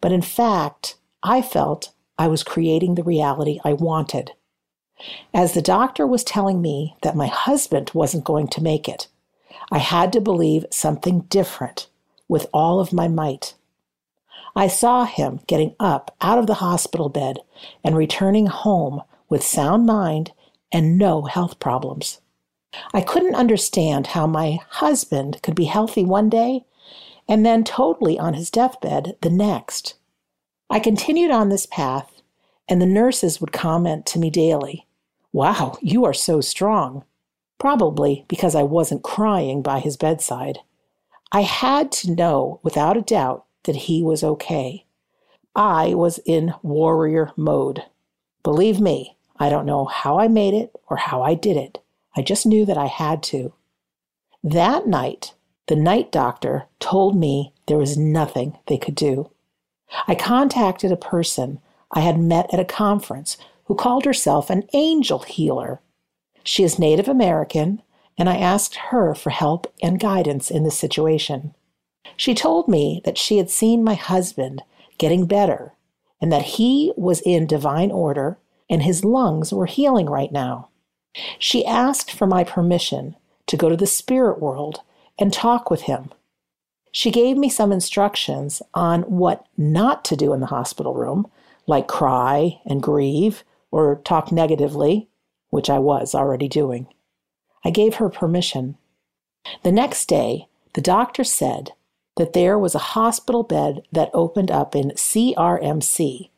[0.00, 4.32] but in fact, I felt I was creating the reality I wanted.
[5.32, 9.08] As the doctor was telling me that my husband wasn't going to make it,
[9.72, 11.88] I had to believe something different
[12.28, 13.54] with all of my might.
[14.56, 17.38] I saw him getting up out of the hospital bed
[17.82, 20.32] and returning home with sound mind
[20.70, 22.20] and no health problems.
[22.92, 26.64] I couldn't understand how my husband could be healthy one day
[27.28, 29.94] and then totally on his deathbed the next.
[30.68, 32.22] I continued on this path,
[32.68, 34.86] and the nurses would comment to me daily,
[35.32, 37.04] Wow, you are so strong.
[37.58, 40.60] Probably because I wasn't crying by his bedside.
[41.32, 44.84] I had to know without a doubt that he was okay.
[45.54, 47.84] I was in warrior mode.
[48.42, 51.80] Believe me, I don't know how I made it or how I did it.
[52.16, 53.52] I just knew that I had to.
[54.42, 55.34] That night,
[55.66, 59.30] the night doctor told me there was nothing they could do.
[60.06, 61.60] I contacted a person
[61.90, 65.80] I had met at a conference who called herself an angel healer.
[66.42, 67.82] She is Native American,
[68.18, 71.54] and I asked her for help and guidance in this situation.
[72.16, 74.62] She told me that she had seen my husband
[74.98, 75.72] getting better
[76.20, 78.38] and that he was in divine order
[78.70, 80.68] and his lungs were healing right now.
[81.38, 84.80] She asked for my permission to go to the spirit world
[85.18, 86.10] and talk with him.
[86.92, 91.26] She gave me some instructions on what not to do in the hospital room,
[91.66, 95.08] like cry and grieve or talk negatively,
[95.50, 96.86] which I was already doing.
[97.64, 98.76] I gave her permission.
[99.62, 101.72] The next day, the doctor said
[102.16, 106.30] that there was a hospital bed that opened up in CRMC,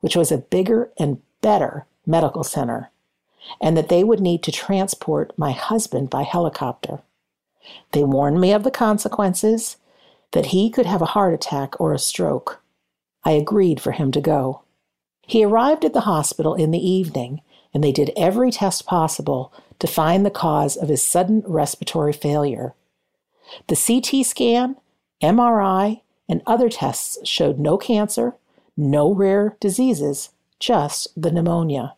[0.00, 2.90] which was a bigger and better medical center,
[3.60, 7.00] and that they would need to transport my husband by helicopter.
[7.92, 9.76] They warned me of the consequences,
[10.32, 12.62] that he could have a heart attack or a stroke.
[13.24, 14.62] I agreed for him to go.
[15.26, 19.86] He arrived at the hospital in the evening, and they did every test possible to
[19.86, 22.74] find the cause of his sudden respiratory failure.
[23.68, 24.76] The CT scan,
[25.22, 28.34] MRI, and other tests showed no cancer,
[28.76, 31.94] no rare diseases, just the pneumonia.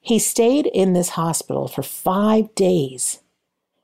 [0.00, 3.20] He stayed in this hospital for five days,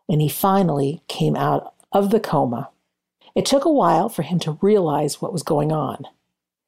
[0.08, 2.70] and he finally came out of the coma.
[3.34, 6.04] It took a while for him to realize what was going on.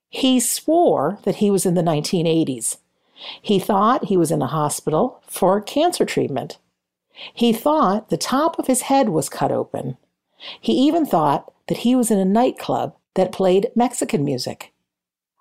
[0.08, 2.78] He swore that he was in the 1980s.
[3.40, 6.58] He thought he was in a hospital for cancer treatment.
[7.32, 9.96] He thought the top of his head was cut open.
[10.60, 14.72] He even thought that he was in a nightclub that played Mexican music.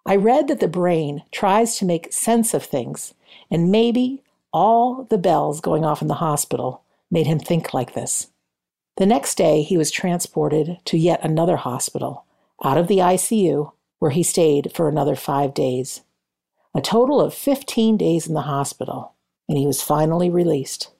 [0.06, 3.14] I read that the brain tries to make sense of things,
[3.50, 4.22] and maybe
[4.52, 8.28] all the bells going off in the hospital made him think like this.
[8.98, 12.26] The next day, he was transported to yet another hospital,
[12.64, 16.02] out of the ICU, where he stayed for another five days.
[16.76, 19.14] A total of 15 days in the hospital,
[19.48, 20.92] and he was finally released.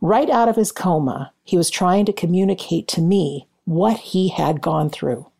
[0.00, 4.60] Right out of his coma, he was trying to communicate to me what he had
[4.60, 5.30] gone through.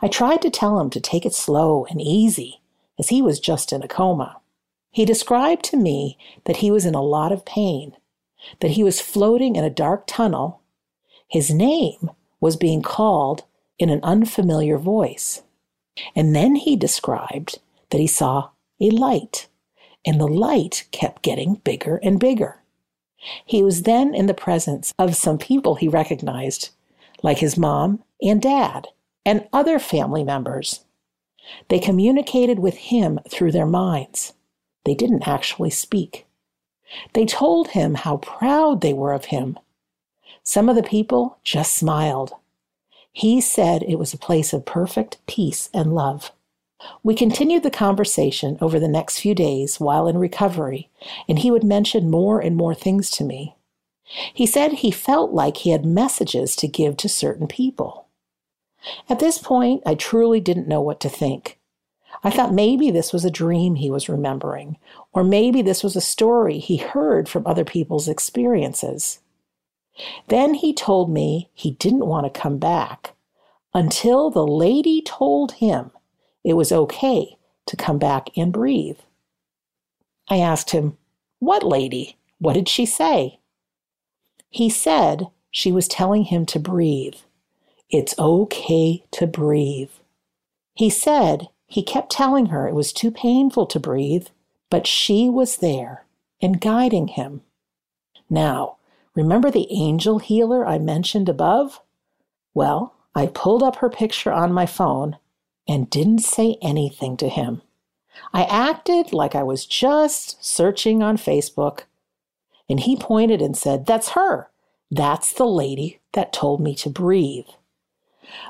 [0.00, 2.60] I tried to tell him to take it slow and easy,
[2.98, 4.40] as he was just in a coma.
[4.90, 7.96] He described to me that he was in a lot of pain,
[8.60, 10.62] that he was floating in a dark tunnel
[11.32, 13.44] his name was being called
[13.78, 15.42] in an unfamiliar voice.
[16.14, 19.48] And then he described that he saw a light,
[20.04, 22.60] and the light kept getting bigger and bigger.
[23.46, 26.68] He was then in the presence of some people he recognized,
[27.22, 28.88] like his mom and dad,
[29.24, 30.84] and other family members.
[31.68, 34.32] They communicated with him through their minds.
[34.84, 36.26] They didn't actually speak.
[37.14, 39.58] They told him how proud they were of him
[40.44, 42.32] some of the people just smiled.
[43.12, 46.32] He said it was a place of perfect peace and love.
[47.04, 50.90] We continued the conversation over the next few days while in recovery,
[51.28, 53.54] and he would mention more and more things to me.
[54.04, 58.08] He said he felt like he had messages to give to certain people.
[59.08, 61.58] At this point, I truly didn't know what to think.
[62.24, 64.76] I thought maybe this was a dream he was remembering,
[65.12, 69.20] or maybe this was a story he heard from other people's experiences.
[70.28, 73.14] Then he told me he didn't want to come back
[73.74, 75.90] until the lady told him
[76.44, 77.36] it was okay
[77.66, 78.98] to come back and breathe.
[80.28, 80.96] I asked him,
[81.38, 82.16] What lady?
[82.38, 83.38] What did she say?
[84.52, 87.16] He said she was telling him to breathe.
[87.90, 89.90] It's okay to breathe.
[90.74, 94.28] He said he kept telling her it was too painful to breathe,
[94.70, 96.04] but she was there
[96.40, 97.40] and guiding him.
[98.30, 98.76] Now,
[99.14, 101.80] Remember the angel healer I mentioned above?
[102.54, 105.18] Well, I pulled up her picture on my phone
[105.68, 107.62] and didn't say anything to him.
[108.32, 111.80] I acted like I was just searching on Facebook,
[112.72, 114.48] and he pointed and said, That's her.
[114.90, 117.48] That's the lady that told me to breathe.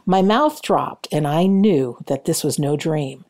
[0.06, 3.24] My mouth dropped, and I knew that this was no dream,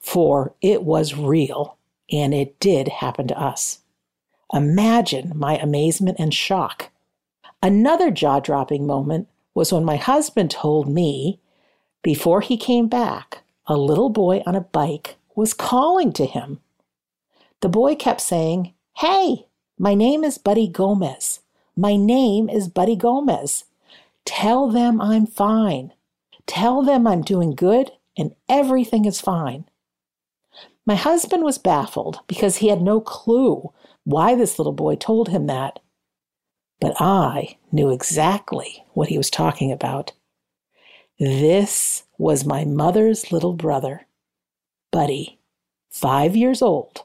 [0.00, 1.78] for it was real,
[2.10, 3.82] and it did happen to us.
[4.52, 6.90] Imagine my amazement and shock.
[7.62, 11.38] Another jaw dropping moment was when my husband told me,
[12.02, 16.58] before he came back, a little boy on a bike was calling to him.
[17.60, 19.46] The boy kept saying, Hey,
[19.82, 21.40] my name is Buddy Gomez.
[21.76, 23.64] My name is Buddy Gomez.
[24.24, 25.92] Tell them I'm fine.
[26.46, 29.64] Tell them I'm doing good and everything is fine.
[30.86, 33.72] My husband was baffled because he had no clue
[34.04, 35.80] why this little boy told him that.
[36.80, 40.12] But I knew exactly what he was talking about.
[41.18, 44.02] This was my mother's little brother,
[44.92, 45.40] Buddy,
[45.90, 47.02] five years old,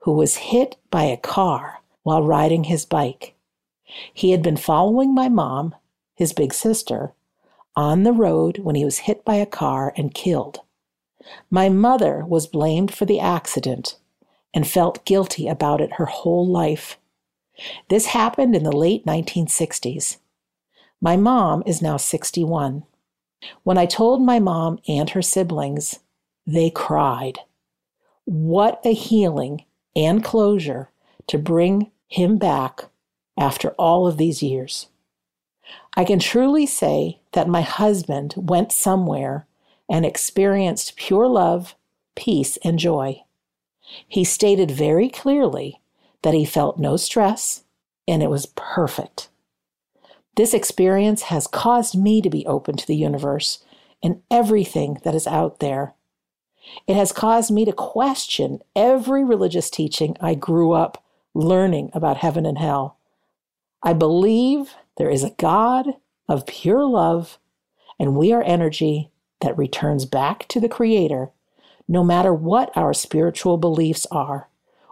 [0.00, 3.34] who was hit by a car while riding his bike.
[4.14, 5.74] He had been following my mom,
[6.14, 7.12] his big sister,
[7.76, 10.60] on the road when he was hit by a car and killed.
[11.50, 13.98] My mother was blamed for the accident
[14.54, 16.96] and felt guilty about it her whole life.
[17.90, 20.16] This happened in the late 1960s.
[21.02, 22.84] My mom is now 61.
[23.64, 25.98] When I told my mom and her siblings,
[26.46, 27.40] they cried.
[28.24, 30.90] What a healing and closure
[31.26, 32.86] to bring him back
[33.38, 34.88] after all of these years.
[35.96, 39.46] I can truly say that my husband went somewhere
[39.88, 41.74] and experienced pure love,
[42.16, 43.22] peace, and joy.
[44.06, 45.80] He stated very clearly
[46.22, 47.64] that he felt no stress
[48.06, 49.28] and it was perfect.
[50.36, 53.62] This experience has caused me to be open to the universe
[54.02, 55.94] and everything that is out there.
[56.86, 61.04] It has caused me to question every religious teaching I grew up
[61.38, 62.98] learning about heaven and hell.
[63.80, 65.86] I believe there is a God
[66.28, 67.38] of pure love,
[67.98, 71.30] and we are energy that returns back to the Creator,
[71.86, 74.48] no matter what our spiritual beliefs are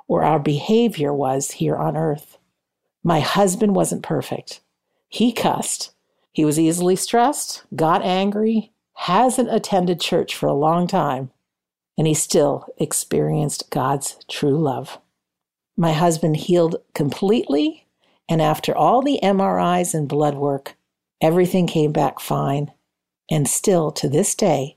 [0.06, 2.38] or our behavior was here on earth.
[3.02, 4.60] My husband wasn't perfect.
[5.08, 5.94] He cussed.
[6.30, 11.32] He was easily stressed, got angry, hasn't attended church for a long time,
[11.98, 15.00] and he still experienced God's true love.
[15.76, 17.86] My husband healed completely,
[18.28, 20.76] and after all the MRIs and blood work,
[21.20, 22.72] everything came back fine.
[23.30, 24.76] And still to this day,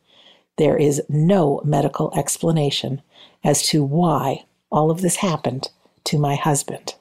[0.58, 3.02] there is no medical explanation
[3.44, 5.70] as to why all of this happened
[6.04, 6.96] to my husband.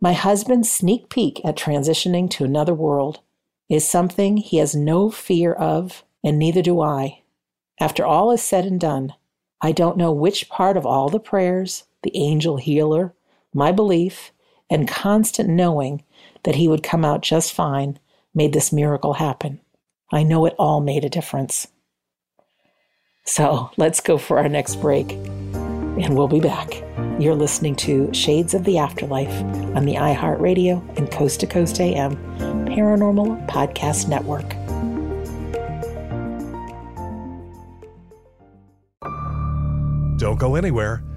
[0.00, 3.20] My husband's sneak peek at transitioning to another world
[3.70, 7.22] is something he has no fear of, and neither do I.
[7.80, 9.14] After all is said and done,
[9.62, 13.12] I don't know which part of all the prayers, the angel healer,
[13.52, 14.30] my belief,
[14.70, 16.04] and constant knowing
[16.44, 17.98] that he would come out just fine
[18.34, 19.60] made this miracle happen.
[20.12, 21.66] I know it all made a difference.
[23.24, 26.72] So let's go for our next break, and we'll be back.
[27.18, 29.42] You're listening to Shades of the Afterlife
[29.74, 32.16] on the iHeartRadio and Coast to Coast AM
[32.66, 34.48] Paranormal Podcast Network.
[40.18, 41.02] Don't go anywhere.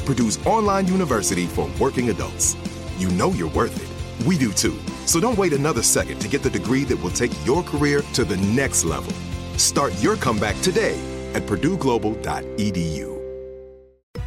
[0.00, 2.56] Purdue's online university for working adults.
[2.98, 4.26] You know you're worth it.
[4.26, 4.78] We do too.
[5.06, 8.24] So don't wait another second to get the degree that will take your career to
[8.24, 9.12] the next level.
[9.56, 10.98] Start your comeback today
[11.34, 13.20] at purdueglobal.edu.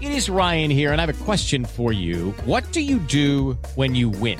[0.02, 2.32] It is Ryan here, and I have a question for you.
[2.44, 4.40] What do you do when you win?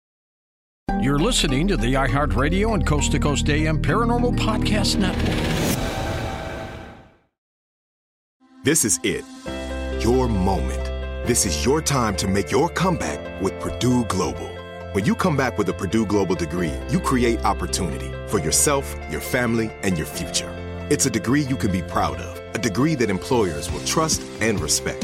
[0.99, 5.35] You're listening to the iHeartRadio and Coast to Coast AM Paranormal Podcast Network.
[8.63, 9.23] This is it.
[10.03, 10.83] Your moment.
[11.25, 14.47] This is your time to make your comeback with Purdue Global.
[14.91, 19.21] When you come back with a Purdue Global degree, you create opportunity for yourself, your
[19.21, 20.51] family, and your future.
[20.91, 24.59] It's a degree you can be proud of, a degree that employers will trust and
[24.59, 25.03] respect.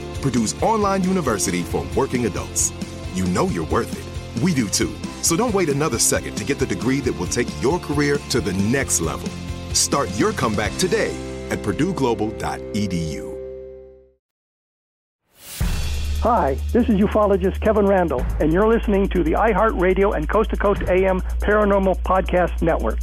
[0.21, 2.71] Purdue's online university for working adults.
[3.13, 4.43] You know you're worth it.
[4.43, 4.93] We do too.
[5.21, 8.39] So don't wait another second to get the degree that will take your career to
[8.39, 9.29] the next level.
[9.73, 11.15] Start your comeback today
[11.49, 13.31] at purdueglobal.edu.
[16.21, 20.55] Hi, this is ufologist Kevin Randle, and you're listening to the iHeartRadio and Coast to
[20.55, 22.99] Coast AM Paranormal Podcast Network.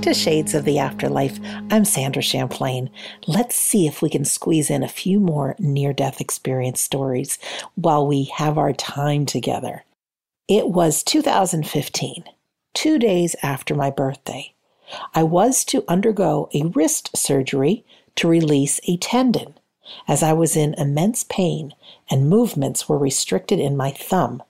[0.00, 1.38] To Shades of the Afterlife.
[1.70, 2.88] I'm Sandra Champlain.
[3.26, 7.38] Let's see if we can squeeze in a few more near death experience stories
[7.74, 9.84] while we have our time together.
[10.48, 12.24] It was 2015,
[12.72, 14.54] two days after my birthday.
[15.14, 17.84] I was to undergo a wrist surgery
[18.16, 19.52] to release a tendon,
[20.08, 21.74] as I was in immense pain
[22.10, 24.42] and movements were restricted in my thumb.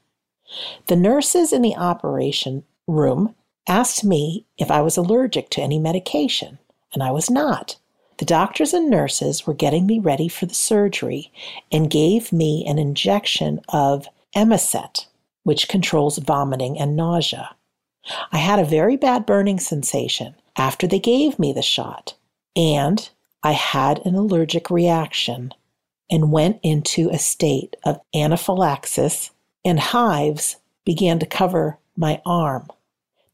[0.87, 3.35] The nurses in the operation room
[3.67, 6.59] asked me if I was allergic to any medication,
[6.93, 7.77] and I was not.
[8.19, 11.33] The doctors and nurses were getting me ready for the surgery
[11.73, 14.07] and gave me an injection of
[14.37, 15.07] Emeset,
[15.43, 17.55] which controls vomiting and nausea.
[18.33, 22.15] I had a very bad burning sensation after they gave me the shot,
[22.55, 23.09] and
[23.43, 25.55] I had an allergic reaction
[26.11, 29.31] and went into a state of anaphylaxis,
[29.65, 32.69] and hives began to cover my arm.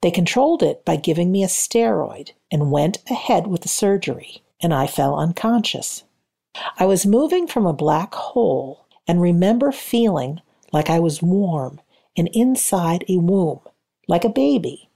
[0.07, 4.73] They controlled it by giving me a steroid and went ahead with the surgery, and
[4.73, 6.05] I fell unconscious.
[6.79, 10.43] I was moving from a black hole and remember feeling
[10.73, 11.81] like I was warm
[12.17, 13.59] and inside a womb,
[14.07, 14.89] like a baby.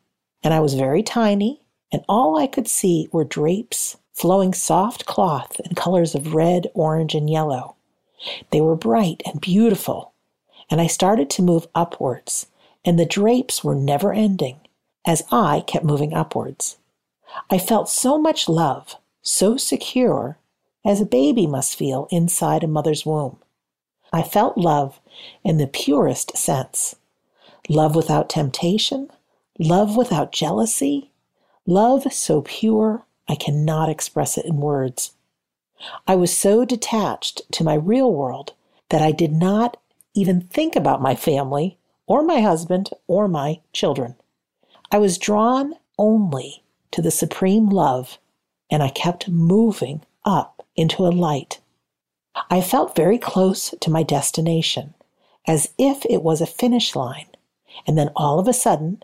[0.45, 5.59] And I was very tiny, and all I could see were drapes flowing soft cloth
[5.59, 7.75] in colors of red, orange, and yellow.
[8.53, 10.13] They were bright and beautiful,
[10.71, 12.47] and I started to move upwards,
[12.85, 14.61] and the drapes were never ending
[15.07, 16.77] as I kept moving upwards.
[17.51, 20.39] I felt so much love, so secure,
[20.85, 23.39] as a baby must feel inside a mother's womb.
[24.13, 25.01] I felt love
[25.45, 26.97] in the purest sense
[27.69, 29.09] love without temptation,
[29.59, 31.11] love without jealousy,
[31.67, 35.13] love so pure I cannot express it in words.
[36.07, 38.55] I was so detached to my real world
[38.89, 39.77] that I did not
[40.15, 44.17] even think about my family or my husband or my children.
[44.93, 48.19] I was drawn only to the supreme love,
[48.71, 51.61] and I kept moving up into a light.
[52.51, 54.95] I felt very close to my destination,
[55.47, 57.29] as if it was a finish line,
[57.87, 59.03] and then all of a sudden,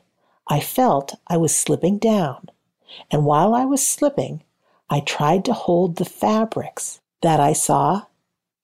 [0.49, 2.51] I felt I was slipping down.
[3.11, 4.43] And while I was slipping,
[4.91, 8.07] I tried to hold the fabrics that I saw,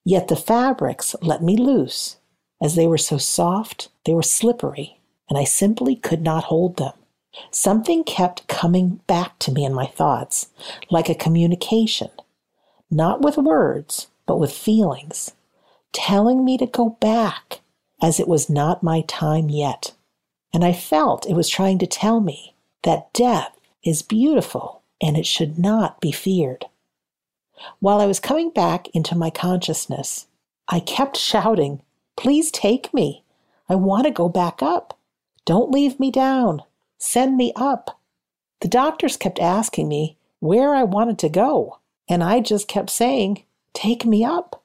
[0.04, 2.16] yet the fabrics let me loose.
[2.60, 6.92] As they were so soft, they were slippery, and I simply could not hold them.
[7.50, 10.48] Something kept coming back to me in my thoughts,
[10.90, 12.10] like a communication,
[12.90, 15.32] not with words, but with feelings,
[15.92, 17.60] telling me to go back
[18.02, 19.92] as it was not my time yet.
[20.52, 25.26] And I felt it was trying to tell me that death is beautiful and it
[25.26, 26.66] should not be feared.
[27.78, 30.26] While I was coming back into my consciousness,
[30.68, 31.82] I kept shouting,
[32.16, 33.24] Please take me.
[33.68, 34.98] I want to go back up.
[35.44, 36.62] Don't leave me down.
[37.02, 37.98] Send me up.
[38.60, 43.42] The doctors kept asking me where I wanted to go, and I just kept saying,
[43.74, 44.62] Take me up.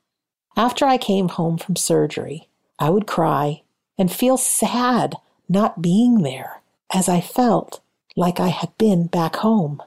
[0.55, 3.63] After I came home from surgery, I would cry
[3.97, 5.15] and feel sad
[5.49, 6.61] not being there,
[6.93, 7.81] as I felt
[8.15, 9.81] like I had been back home.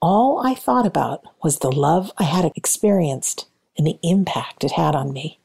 [0.00, 4.94] All I thought about was the love I had experienced and the impact it had
[4.94, 5.38] on me.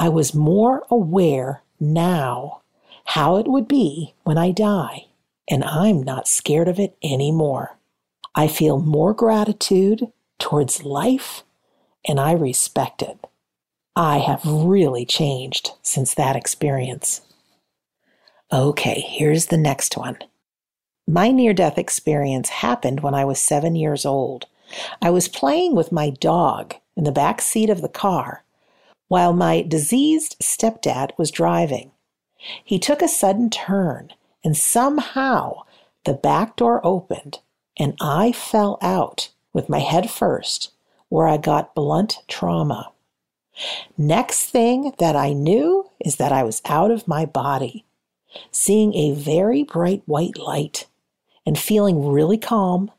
[0.00, 2.62] I was more aware now
[3.04, 5.06] how it would be when I die
[5.48, 7.78] and I'm not scared of it anymore.
[8.34, 11.42] I feel more gratitude towards life
[12.06, 13.18] and I respect it.
[13.94, 17.22] I have really changed since that experience.
[18.52, 20.18] Okay, here's the next one.
[21.08, 24.46] My near death experience happened when I was seven years old.
[25.00, 28.44] I was playing with my dog in the back seat of the car
[29.08, 31.92] while my diseased stepdad was driving.
[32.64, 34.12] He took a sudden turn
[34.46, 35.62] and somehow
[36.04, 37.40] the back door opened
[37.76, 40.70] and I fell out with my head first,
[41.08, 42.92] where I got blunt trauma.
[43.98, 47.86] Next thing that I knew is that I was out of my body,
[48.52, 50.86] seeing a very bright white light
[51.44, 52.92] and feeling really calm,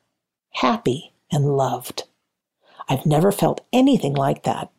[0.56, 2.04] happy, and loved.
[2.90, 4.70] I've never felt anything like that.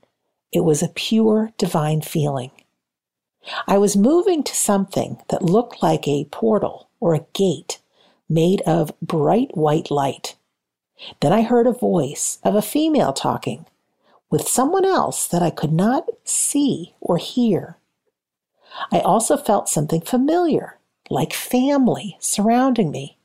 [0.53, 2.51] It was a pure divine feeling.
[3.67, 7.81] I was moving to something that looked like a portal or a gate
[8.29, 10.37] made of bright white light.
[11.21, 13.67] Then I heard a voice of a female talking
[14.31, 17.77] with someone else that I could not see or hear.
[18.93, 20.79] I also felt something familiar,
[21.09, 23.17] like family, surrounding me.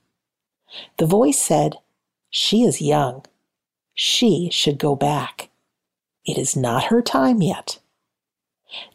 [0.98, 1.78] The voice said,
[2.30, 3.26] She is young.
[3.94, 5.50] She should go back.
[6.26, 7.80] It is not her time yet.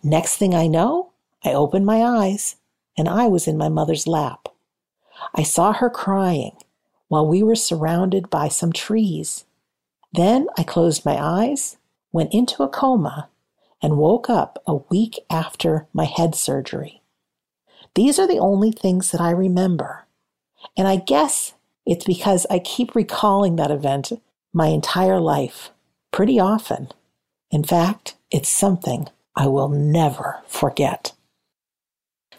[0.02, 1.07] Next thing I know,
[1.44, 2.56] I opened my eyes
[2.96, 4.48] and I was in my mother's lap.
[5.34, 6.56] I saw her crying,
[7.08, 9.44] while we were surrounded by some trees.
[10.12, 11.76] Then I closed my eyes,
[12.12, 13.28] went into a coma,
[13.82, 17.02] and woke up a week after my head surgery.
[17.94, 20.06] These are the only things that I remember.
[20.76, 21.54] And I guess
[21.86, 24.12] it's because I keep recalling that event
[24.52, 25.70] my entire life,
[26.10, 26.88] pretty often.
[27.50, 31.12] In fact, it's something I will never forget.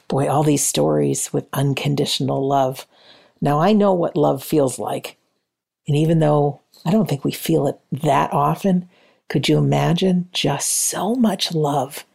[0.10, 2.86] Boy, all these stories with unconditional love.
[3.40, 5.16] Now I know what love feels like.
[5.88, 8.90] And even though I don't think we feel it that often,
[9.30, 12.06] could you imagine just so much love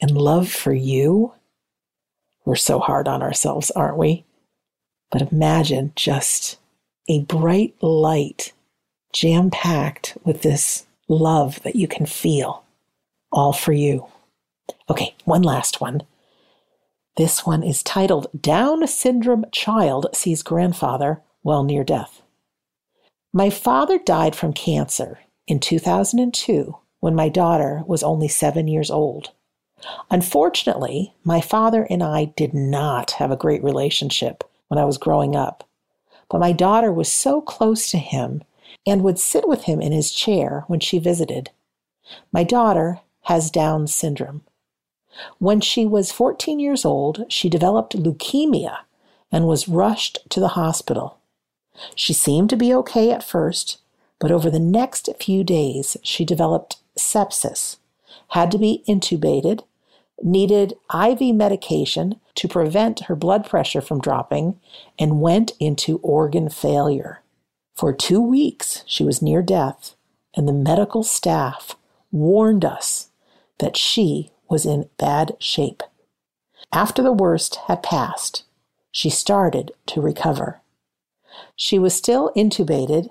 [0.00, 1.32] and love for you?
[2.44, 4.24] We're so hard on ourselves, aren't we?
[5.12, 6.58] But imagine just
[7.08, 8.52] a bright light
[9.12, 12.64] jam packed with this love that you can feel,
[13.30, 14.06] all for you.
[14.90, 16.02] Okay, one last one.
[17.18, 22.22] This one is titled Down Syndrome Child Sees Grandfather While Near Death.
[23.34, 29.32] My father died from cancer in 2002 when my daughter was only seven years old.
[30.10, 35.36] Unfortunately, my father and I did not have a great relationship when I was growing
[35.36, 35.68] up,
[36.30, 38.42] but my daughter was so close to him
[38.86, 41.50] and would sit with him in his chair when she visited.
[42.32, 44.44] My daughter has Down syndrome.
[45.38, 48.78] When she was 14 years old, she developed leukemia
[49.30, 51.18] and was rushed to the hospital.
[51.94, 53.78] She seemed to be okay at first,
[54.18, 57.78] but over the next few days, she developed sepsis,
[58.28, 59.64] had to be intubated,
[60.22, 64.60] needed IV medication to prevent her blood pressure from dropping,
[64.98, 67.22] and went into organ failure.
[67.74, 69.96] For two weeks, she was near death,
[70.34, 71.76] and the medical staff
[72.10, 73.08] warned us
[73.58, 75.82] that she was in bad shape.
[76.72, 78.44] After the worst had passed,
[78.90, 80.60] she started to recover.
[81.56, 83.08] She was still intubated,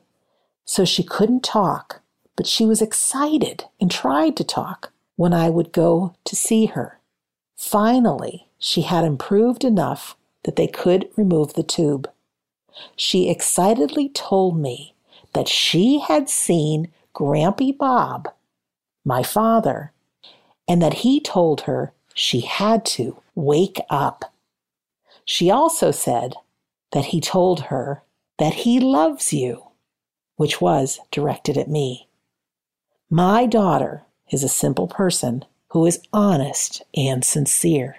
[0.65, 2.01] so she couldn't talk,
[2.35, 6.99] but she was excited and tried to talk when I would go to see her.
[7.57, 12.07] Finally, she had improved enough that they could remove the tube.
[12.95, 14.93] She excitedly told me
[15.33, 18.29] that she had seen Grampy Bob,
[19.03, 19.91] my father,
[20.67, 24.33] and that he told her she had to wake up.
[25.25, 26.33] She also said
[26.91, 28.03] that he told her
[28.37, 29.63] that he loves you,
[30.35, 32.07] which was directed at me.
[33.09, 37.97] My daughter is a simple person who is honest and sincere.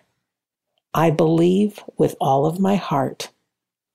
[0.94, 3.30] I believe with all of my heart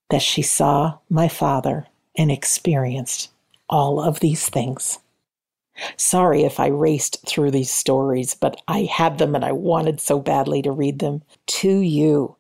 [0.10, 3.30] that she saw my father and experienced
[3.70, 5.00] all of these things.
[5.96, 10.20] Sorry if I raced through these stories, but I had them and I wanted so
[10.20, 12.36] badly to read them to you.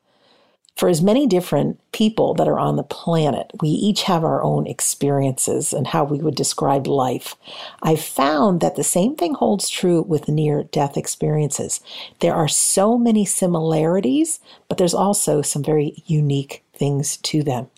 [0.77, 4.67] For as many different people that are on the planet, we each have our own
[4.67, 7.35] experiences and how we would describe life.
[7.81, 11.81] I've found that the same thing holds true with near death experiences.
[12.19, 17.71] There are so many similarities, but there's also some very unique things to them.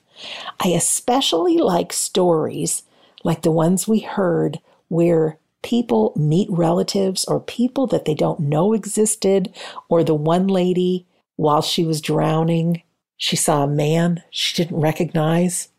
[0.60, 2.84] I especially like stories
[3.24, 8.74] like the ones we heard where people meet relatives or people that they don't know
[8.74, 9.54] existed,
[9.90, 11.06] or the one lady,
[11.36, 12.84] while she was drowning,
[13.18, 15.70] she saw a man she didn't recognize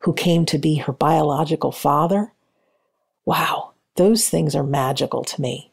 [0.00, 2.32] who came to be her biological father.
[3.24, 5.70] Wow, those things are magical to me.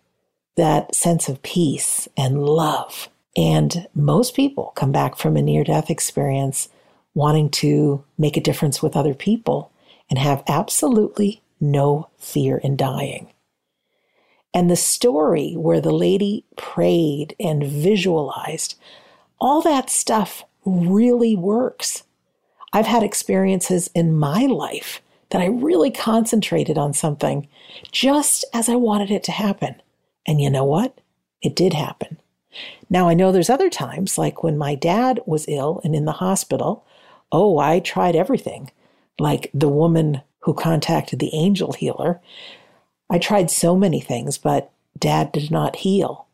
[0.57, 3.09] That sense of peace and love.
[3.37, 6.69] And most people come back from a near death experience
[7.13, 9.71] wanting to make a difference with other people
[10.09, 13.31] and have absolutely no fear in dying.
[14.53, 18.75] And the story where the lady prayed and visualized,
[19.39, 22.03] all that stuff really works.
[22.73, 27.47] I've had experiences in my life that I really concentrated on something
[27.91, 29.81] just as I wanted it to happen.
[30.25, 30.99] And you know what?
[31.41, 32.19] It did happen.
[32.89, 36.13] Now, I know there's other times, like when my dad was ill and in the
[36.13, 36.85] hospital.
[37.31, 38.71] Oh, I tried everything,
[39.19, 42.19] like the woman who contacted the angel healer.
[43.07, 46.25] I tried so many things, but dad did not heal.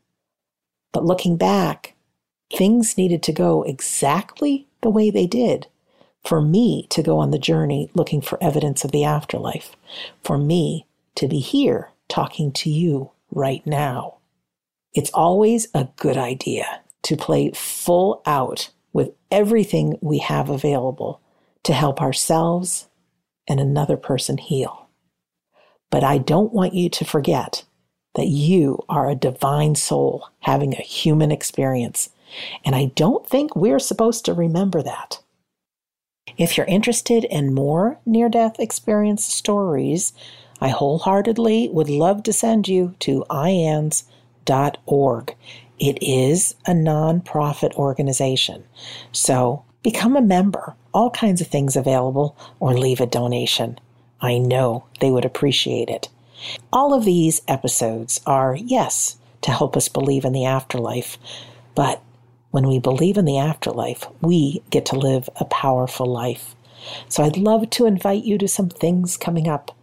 [0.94, 1.96] But looking back,
[2.50, 5.68] things needed to go exactly the way they did
[6.24, 9.76] for me to go on the journey looking for evidence of the afterlife,
[10.24, 10.86] for me
[11.16, 14.16] to be here talking to you right now.
[14.94, 21.20] It's always a good idea to play full out with everything we have available
[21.64, 22.88] to help ourselves
[23.48, 24.88] and another person heal.
[25.92, 27.64] But I don't want you to forget
[28.16, 32.10] that you are a divine soul having a human experience.
[32.64, 35.20] And I don't think we're supposed to remember that.
[36.38, 40.12] If you're interested in more near death experience stories,
[40.60, 44.06] I wholeheartedly would love to send you to iands.org.
[45.78, 48.64] It is a nonprofit organization.
[49.12, 50.76] So become a member.
[50.96, 53.78] All kinds of things available, or leave a donation.
[54.22, 56.08] I know they would appreciate it.
[56.72, 61.18] All of these episodes are, yes, to help us believe in the afterlife,
[61.76, 62.02] but
[62.52, 66.56] when we believe in the afterlife, we get to live a powerful life.
[67.10, 69.76] So I'd love to invite you to some things coming up.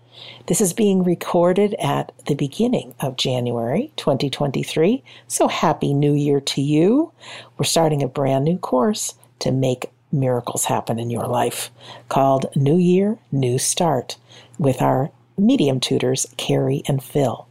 [0.47, 5.05] This is being recorded at the beginning of January 2023.
[5.29, 7.13] So happy new year to you.
[7.59, 11.71] We're starting a brand new course to make miracles happen in your life
[12.09, 14.17] called New Year, New Start
[14.59, 17.47] with our medium tutors, Carrie and Phil.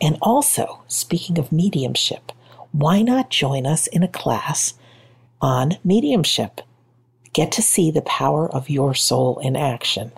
[0.00, 2.32] And also, speaking of mediumship,
[2.72, 4.74] why not join us in a class
[5.40, 6.60] on mediumship?
[7.32, 10.12] Get to see the power of your soul in action.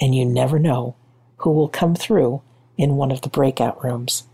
[0.00, 0.94] And you never know
[1.38, 2.42] who will come through
[2.76, 4.24] in one of the breakout rooms.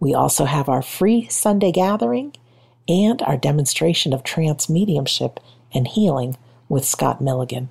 [0.00, 2.34] We also have our free Sunday gathering
[2.88, 5.38] and our demonstration of trance mediumship
[5.72, 6.36] and healing
[6.68, 7.70] with Scott Milligan.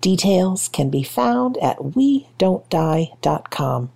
[0.00, 3.90] Details can be found at we don't die.com.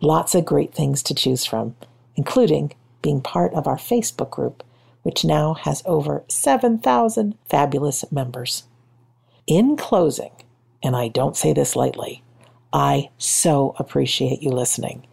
[0.00, 1.74] Lots of great things to choose from,
[2.16, 4.62] including being part of our Facebook group,
[5.02, 8.64] which now has over 7,000 fabulous members.
[9.46, 10.30] In closing,
[10.82, 12.22] and I don't say this lightly,
[12.72, 15.06] I so appreciate you listening.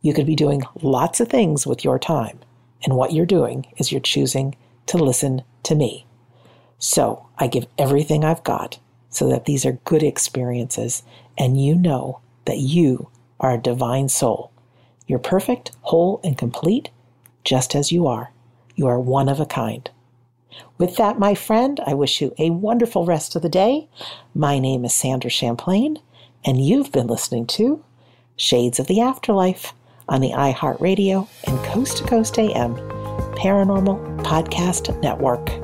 [0.00, 2.38] You could be doing lots of things with your time,
[2.84, 6.06] and what you're doing is you're choosing to listen to me.
[6.84, 8.78] So I give everything I've got
[9.08, 11.02] so that these are good experiences,
[11.38, 13.08] and you know that you
[13.40, 14.52] are a divine soul.
[15.06, 16.90] You're perfect, whole, and complete,
[17.42, 18.32] just as you are.
[18.74, 19.90] You are one of a kind.
[20.76, 23.88] With that, my friend, I wish you a wonderful rest of the day.
[24.34, 26.00] My name is Sandra Champlain,
[26.44, 27.82] and you've been listening to
[28.36, 29.72] Shades of the Afterlife
[30.06, 32.74] on the iHeartRadio and Coast to Coast AM
[33.36, 35.63] Paranormal Podcast Network.